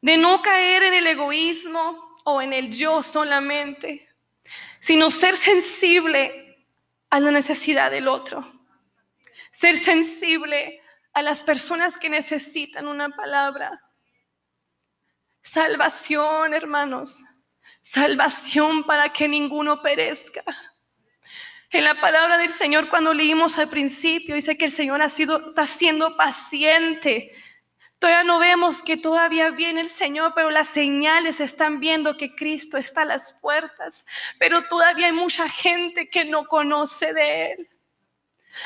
De 0.00 0.16
no 0.16 0.40
caer 0.40 0.84
en 0.84 0.94
el 0.94 1.06
egoísmo 1.06 2.16
o 2.24 2.40
en 2.40 2.54
el 2.54 2.72
yo 2.72 3.02
solamente, 3.02 4.08
sino 4.80 5.10
ser 5.10 5.36
sensible 5.36 6.44
a 7.10 7.20
la 7.20 7.30
necesidad 7.30 7.90
del 7.90 8.08
otro. 8.08 8.52
ser 9.52 9.78
sensible 9.78 10.80
a 11.14 11.22
las 11.22 11.42
personas 11.42 11.96
que 11.96 12.10
necesitan 12.10 12.86
una 12.86 13.08
palabra. 13.08 13.80
Salvación, 15.40 16.52
hermanos. 16.52 17.24
Salvación 17.80 18.84
para 18.84 19.12
que 19.12 19.28
ninguno 19.28 19.80
perezca. 19.80 20.42
En 21.70 21.84
la 21.84 22.00
palabra 22.00 22.36
del 22.36 22.52
Señor, 22.52 22.88
cuando 22.88 23.14
leímos 23.14 23.58
al 23.58 23.68
principio, 23.68 24.34
dice 24.34 24.58
que 24.58 24.66
el 24.66 24.70
Señor 24.70 25.02
ha 25.02 25.08
sido, 25.08 25.46
está 25.46 25.66
siendo 25.66 26.16
paciente. 26.16 27.32
Todavía 27.98 28.24
no 28.24 28.38
vemos 28.38 28.82
que 28.82 28.96
todavía 28.98 29.50
viene 29.50 29.80
el 29.80 29.88
Señor, 29.88 30.32
pero 30.34 30.50
las 30.50 30.68
señales 30.68 31.40
están 31.40 31.80
viendo 31.80 32.16
que 32.16 32.34
Cristo 32.34 32.76
está 32.76 33.02
a 33.02 33.06
las 33.06 33.38
puertas. 33.40 34.04
Pero 34.38 34.62
todavía 34.62 35.06
hay 35.06 35.12
mucha 35.12 35.48
gente 35.48 36.10
que 36.10 36.24
no 36.24 36.46
conoce 36.46 37.14
de 37.14 37.52
Él. 37.52 37.70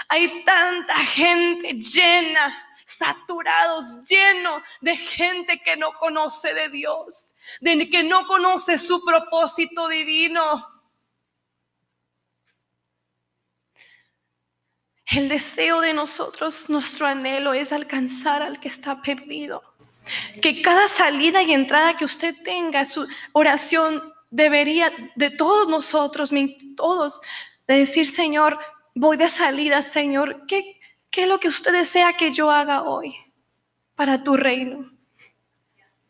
Hay 0.09 0.45
tanta 0.45 0.97
gente 0.97 1.75
llena, 1.75 2.75
saturados, 2.85 4.05
lleno 4.09 4.63
de 4.81 4.97
gente 4.97 5.61
que 5.61 5.77
no 5.77 5.93
conoce 5.93 6.53
de 6.55 6.69
Dios, 6.69 7.37
de 7.61 7.89
que 7.89 8.03
no 8.03 8.27
conoce 8.27 8.79
su 8.79 9.05
propósito 9.05 9.89
divino. 9.89 10.80
El 15.11 15.29
deseo 15.29 15.81
de 15.81 15.93
nosotros, 15.93 16.71
nuestro 16.71 17.07
anhelo 17.07 17.53
es 17.53 17.73
alcanzar 17.73 18.43
al 18.43 18.61
que 18.61 18.69
está 18.69 19.03
perdido. 19.03 19.63
Que 20.41 20.63
cada 20.63 20.87
salida 20.87 21.43
y 21.43 21.53
entrada 21.53 21.97
que 21.97 22.05
usted 22.05 22.35
tenga, 22.45 22.85
su 22.85 23.09
oración 23.33 24.01
debería 24.31 24.93
de 25.17 25.31
todos 25.31 25.69
nosotros, 25.69 26.31
todos, 26.77 27.21
de 27.67 27.75
decir, 27.75 28.09
Señor, 28.09 28.61
voy 28.95 29.17
de 29.17 29.29
salida, 29.29 29.83
Señor, 29.83 30.47
¿qué, 30.47 30.81
¿qué 31.11 31.25
es 31.25 31.29
lo 31.29 31.41
que 31.41 31.49
usted 31.49 31.73
desea 31.73 32.17
que 32.17 32.31
yo 32.31 32.51
haga 32.53 32.85
hoy 32.85 33.13
para 33.97 34.23
tu 34.23 34.37
reino? 34.37 34.93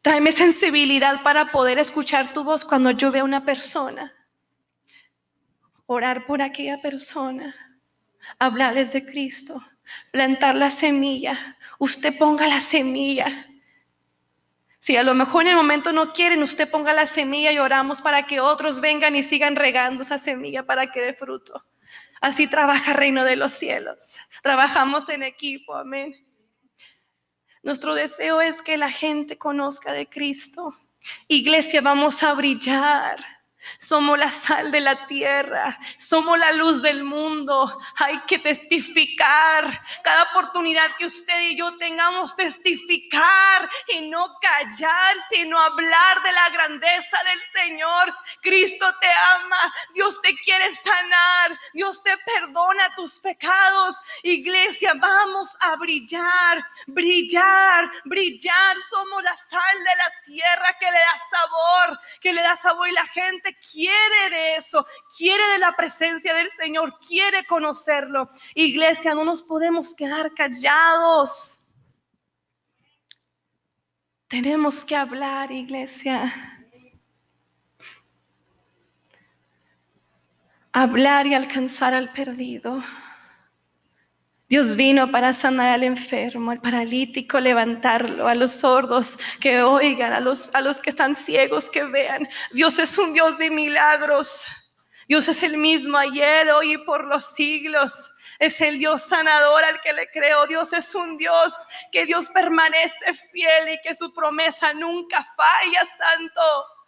Tráeme 0.02 0.30
sensibilidad 0.30 1.22
para 1.22 1.50
poder 1.50 1.78
escuchar 1.78 2.34
tu 2.34 2.44
voz 2.44 2.66
cuando 2.66 2.90
yo 2.90 3.10
vea 3.10 3.24
una 3.24 3.46
persona. 3.46 4.12
Orar 5.86 6.26
por 6.26 6.42
aquella 6.42 6.80
persona. 6.80 7.54
Hablarles 8.38 8.92
de 8.92 9.04
Cristo. 9.04 9.62
Plantar 10.12 10.54
la 10.54 10.70
semilla. 10.70 11.56
Usted 11.78 12.16
ponga 12.16 12.46
la 12.46 12.60
semilla. 12.60 13.46
Si 14.78 14.96
a 14.96 15.02
lo 15.02 15.14
mejor 15.14 15.42
en 15.42 15.48
el 15.48 15.56
momento 15.56 15.92
no 15.92 16.12
quieren, 16.12 16.42
usted 16.42 16.70
ponga 16.70 16.92
la 16.92 17.06
semilla 17.06 17.52
y 17.52 17.58
oramos 17.58 18.00
para 18.00 18.26
que 18.26 18.40
otros 18.40 18.80
vengan 18.80 19.14
y 19.14 19.22
sigan 19.22 19.56
regando 19.56 20.02
esa 20.02 20.18
semilla 20.18 20.64
para 20.64 20.90
que 20.90 21.00
dé 21.00 21.12
fruto. 21.12 21.66
Así 22.20 22.46
trabaja 22.46 22.94
reino 22.94 23.24
de 23.24 23.36
los 23.36 23.52
cielos. 23.52 24.16
Trabajamos 24.42 25.08
en 25.08 25.22
equipo, 25.22 25.74
amén. 25.74 26.26
Nuestro 27.62 27.94
deseo 27.94 28.40
es 28.40 28.62
que 28.62 28.78
la 28.78 28.90
gente 28.90 29.36
conozca 29.36 29.92
de 29.92 30.06
Cristo. 30.06 30.72
Iglesia, 31.28 31.82
vamos 31.82 32.22
a 32.22 32.32
brillar. 32.34 33.18
Somos 33.78 34.18
la 34.18 34.30
sal 34.30 34.70
de 34.72 34.80
la 34.80 35.06
tierra, 35.06 35.78
somos 35.98 36.38
la 36.38 36.52
luz 36.52 36.82
del 36.82 37.04
mundo. 37.04 37.78
Hay 37.96 38.20
que 38.26 38.38
testificar. 38.38 39.82
Cada 40.02 40.24
oportunidad 40.24 40.96
que 40.96 41.06
usted 41.06 41.40
y 41.50 41.56
yo 41.56 41.76
tengamos, 41.76 42.36
testificar 42.36 43.68
y 43.88 44.08
no 44.08 44.36
callar, 44.40 45.16
sino 45.28 45.58
hablar 45.60 46.22
de 46.22 46.32
la 46.32 46.48
grandeza 46.50 47.18
del 47.24 47.40
Señor. 47.42 48.14
Cristo 48.40 48.86
te 49.00 49.08
ama, 49.08 49.74
Dios 49.94 50.20
te 50.22 50.34
quiere 50.36 50.74
sanar, 50.74 51.58
Dios 51.72 52.02
te 52.02 52.16
perdona 52.18 52.94
tus 52.94 53.18
pecados. 53.20 53.96
Iglesia, 54.22 54.94
vamos 54.94 55.56
a 55.60 55.76
brillar, 55.76 56.64
brillar, 56.86 57.90
brillar. 58.04 58.80
Somos 58.80 59.22
la 59.22 59.36
sal 59.36 59.78
de 59.78 59.96
la 59.96 60.22
tierra 60.24 60.76
que 60.78 60.90
le 60.90 60.98
da 60.98 61.20
sabor, 61.30 62.00
que 62.20 62.32
le 62.32 62.42
da 62.42 62.56
sabor 62.56 62.88
y 62.88 62.92
la 62.92 63.06
gente 63.06 63.49
quiere 63.58 64.30
de 64.30 64.54
eso, 64.54 64.86
quiere 65.16 65.42
de 65.52 65.58
la 65.58 65.74
presencia 65.76 66.34
del 66.34 66.50
Señor, 66.50 66.98
quiere 67.06 67.44
conocerlo. 67.46 68.30
Iglesia, 68.54 69.14
no 69.14 69.24
nos 69.24 69.42
podemos 69.42 69.94
quedar 69.94 70.34
callados. 70.34 71.68
Tenemos 74.28 74.84
que 74.84 74.94
hablar, 74.94 75.50
iglesia. 75.50 76.32
Hablar 80.72 81.26
y 81.26 81.34
alcanzar 81.34 81.94
al 81.94 82.12
perdido. 82.12 82.80
Dios 84.50 84.74
vino 84.74 85.12
para 85.12 85.32
sanar 85.32 85.68
al 85.68 85.84
enfermo, 85.84 86.50
al 86.50 86.60
paralítico, 86.60 87.38
levantarlo, 87.38 88.26
a 88.26 88.34
los 88.34 88.50
sordos 88.50 89.16
que 89.38 89.62
oigan, 89.62 90.12
a 90.12 90.18
los, 90.18 90.52
a 90.56 90.60
los 90.60 90.80
que 90.80 90.90
están 90.90 91.14
ciegos 91.14 91.70
que 91.70 91.84
vean. 91.84 92.28
Dios 92.50 92.80
es 92.80 92.98
un 92.98 93.12
Dios 93.14 93.38
de 93.38 93.48
milagros. 93.48 94.48
Dios 95.06 95.28
es 95.28 95.44
el 95.44 95.56
mismo 95.56 95.96
ayer, 95.98 96.50
hoy 96.50 96.72
y 96.72 96.78
por 96.78 97.06
los 97.06 97.26
siglos. 97.26 98.10
Es 98.40 98.60
el 98.60 98.80
Dios 98.80 99.02
sanador 99.02 99.62
al 99.62 99.80
que 99.82 99.92
le 99.92 100.10
creo. 100.10 100.48
Dios 100.48 100.72
es 100.72 100.96
un 100.96 101.16
Dios 101.16 101.54
que 101.92 102.04
Dios 102.04 102.28
permanece 102.28 103.14
fiel 103.30 103.68
y 103.68 103.80
que 103.82 103.94
su 103.94 104.12
promesa 104.12 104.72
nunca 104.72 105.24
falla, 105.36 105.86
santo. 105.86 106.79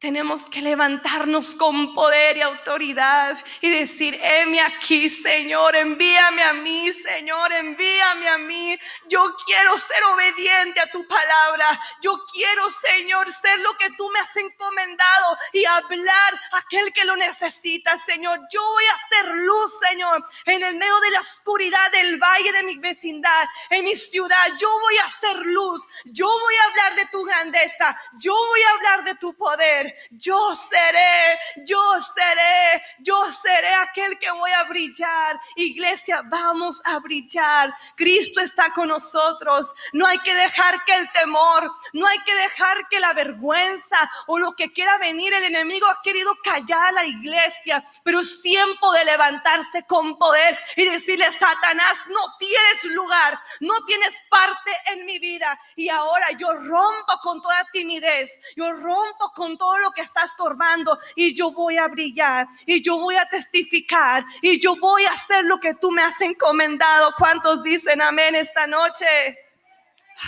Tenemos 0.00 0.48
que 0.48 0.62
levantarnos 0.62 1.54
con 1.56 1.92
poder 1.92 2.38
y 2.38 2.40
autoridad 2.40 3.36
y 3.60 3.68
decir, 3.68 4.18
heme 4.22 4.58
aquí, 4.62 5.10
Señor, 5.10 5.76
envíame 5.76 6.42
a 6.42 6.54
mí, 6.54 6.90
Señor, 6.90 7.52
envíame 7.52 8.26
a 8.26 8.38
mí. 8.38 8.78
Yo 9.10 9.22
quiero 9.44 9.76
ser 9.76 10.02
obediente 10.04 10.80
a 10.80 10.90
tu 10.90 11.06
palabra. 11.06 11.78
Yo 12.00 12.18
quiero, 12.32 12.70
Señor, 12.70 13.30
ser 13.30 13.58
lo 13.58 13.76
que 13.76 13.90
tú 13.98 14.08
me 14.08 14.20
has 14.20 14.34
encomendado 14.38 15.36
y 15.52 15.66
hablar 15.66 16.34
a 16.52 16.58
aquel 16.60 16.90
que 16.94 17.04
lo 17.04 17.14
necesita, 17.16 17.98
Señor. 17.98 18.40
Yo 18.50 18.62
voy 18.62 18.84
a 18.86 19.06
ser 19.06 19.34
luz, 19.34 19.80
Señor, 19.86 20.26
en 20.46 20.64
el 20.64 20.76
medio 20.76 21.00
de 21.00 21.10
la 21.10 21.20
oscuridad 21.20 21.92
del 21.92 22.18
valle 22.18 22.52
de 22.52 22.62
mi 22.62 22.78
vecindad, 22.78 23.44
en 23.68 23.84
mi 23.84 23.94
ciudad. 23.94 24.46
Yo 24.58 24.70
voy 24.80 24.96
a 24.96 25.10
ser 25.10 25.36
luz. 25.44 25.86
Yo 26.06 26.26
voy 26.26 26.54
a 26.54 26.64
hablar 26.70 26.94
de 26.94 27.04
tu 27.12 27.22
grandeza. 27.22 28.00
Yo 28.18 28.34
voy 28.34 28.62
a 28.62 28.70
hablar 28.70 29.04
de 29.04 29.14
tu 29.16 29.34
poder 29.34 29.89
yo 30.10 30.54
seré, 30.54 31.38
yo 31.66 31.80
seré, 32.14 32.82
yo 33.00 33.32
seré 33.32 33.74
aquel 33.74 34.18
que 34.18 34.30
voy 34.30 34.50
a 34.52 34.64
brillar. 34.64 35.40
Iglesia, 35.56 36.22
vamos 36.24 36.82
a 36.84 36.98
brillar. 36.98 37.74
Cristo 37.96 38.40
está 38.40 38.72
con 38.72 38.88
nosotros. 38.88 39.72
No 39.92 40.06
hay 40.06 40.18
que 40.18 40.34
dejar 40.34 40.84
que 40.84 40.94
el 40.94 41.10
temor, 41.12 41.70
no 41.92 42.06
hay 42.06 42.18
que 42.20 42.34
dejar 42.34 42.88
que 42.88 43.00
la 43.00 43.12
vergüenza 43.12 43.96
o 44.26 44.38
lo 44.38 44.52
que 44.52 44.72
quiera 44.72 44.98
venir, 44.98 45.32
el 45.32 45.44
enemigo 45.44 45.86
ha 45.86 46.02
querido 46.02 46.34
callar 46.42 46.88
a 46.88 46.92
la 46.92 47.04
iglesia, 47.04 47.84
pero 48.02 48.20
es 48.20 48.42
tiempo 48.42 48.92
de 48.92 49.04
levantarse 49.04 49.84
con 49.86 50.18
poder 50.18 50.58
y 50.76 50.86
decirle, 50.86 51.30
Satanás, 51.32 52.04
no 52.08 52.20
tienes 52.38 52.84
lugar, 52.84 53.38
no 53.60 53.74
tienes 53.86 54.22
parte 54.28 54.70
en 54.92 55.04
mi 55.04 55.18
vida. 55.18 55.58
Y 55.76 55.88
ahora 55.88 56.26
yo 56.38 56.52
rompo 56.52 57.12
con 57.22 57.40
toda 57.40 57.66
timidez, 57.72 58.40
yo 58.56 58.72
rompo 58.72 59.32
con 59.34 59.56
todo 59.58 59.78
lo 59.80 59.90
que 59.90 60.02
está 60.02 60.24
estorbando 60.24 60.98
y 61.14 61.34
yo 61.34 61.52
voy 61.52 61.78
a 61.78 61.88
brillar 61.88 62.48
y 62.66 62.82
yo 62.82 62.98
voy 62.98 63.16
a 63.16 63.28
testificar 63.28 64.24
y 64.42 64.60
yo 64.60 64.76
voy 64.76 65.04
a 65.04 65.12
hacer 65.12 65.44
lo 65.44 65.58
que 65.58 65.74
tú 65.74 65.90
me 65.90 66.02
has 66.02 66.20
encomendado. 66.20 67.12
¿Cuántos 67.18 67.62
dicen 67.62 68.00
amén 68.00 68.34
esta 68.34 68.66
noche? 68.66 69.06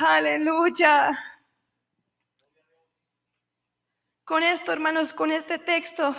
Aleluya. 0.00 1.10
Con 4.24 4.42
esto, 4.42 4.72
hermanos, 4.72 5.12
con 5.12 5.30
este 5.30 5.58
texto 5.58 6.14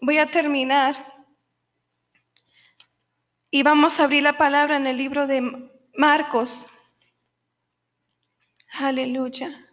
voy 0.00 0.18
a 0.18 0.26
terminar. 0.26 1.14
Y 3.50 3.62
vamos 3.62 4.00
a 4.00 4.04
abrir 4.04 4.22
la 4.22 4.36
palabra 4.36 4.76
en 4.76 4.86
el 4.86 4.96
libro 4.96 5.26
de 5.26 5.70
Marcos. 5.94 6.68
Aleluya. 8.78 9.65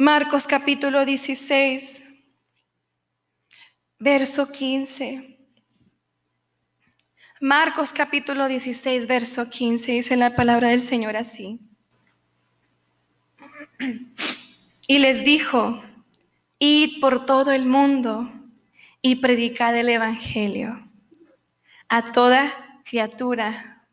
Marcos 0.00 0.46
capítulo 0.46 1.04
16, 1.04 2.22
verso 3.98 4.52
15. 4.52 5.40
Marcos 7.40 7.92
capítulo 7.92 8.46
16, 8.46 9.08
verso 9.08 9.50
15, 9.50 9.90
dice 9.90 10.16
la 10.16 10.36
palabra 10.36 10.68
del 10.68 10.82
Señor 10.82 11.16
así. 11.16 11.58
Y 14.86 15.00
les 15.00 15.24
dijo, 15.24 15.82
id 16.60 17.00
por 17.00 17.26
todo 17.26 17.50
el 17.50 17.66
mundo 17.66 18.30
y 19.02 19.16
predicad 19.16 19.76
el 19.76 19.88
Evangelio 19.88 20.88
a 21.88 22.12
toda 22.12 22.80
criatura. 22.84 23.84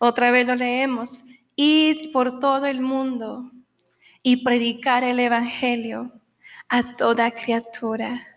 Otra 0.00 0.32
vez 0.32 0.48
lo 0.48 0.56
leemos, 0.56 1.26
id 1.54 2.10
por 2.10 2.40
todo 2.40 2.66
el 2.66 2.80
mundo 2.80 3.52
y 4.22 4.44
predicar 4.44 5.04
el 5.04 5.20
Evangelio 5.20 6.12
a 6.68 6.96
toda 6.96 7.30
criatura. 7.30 8.29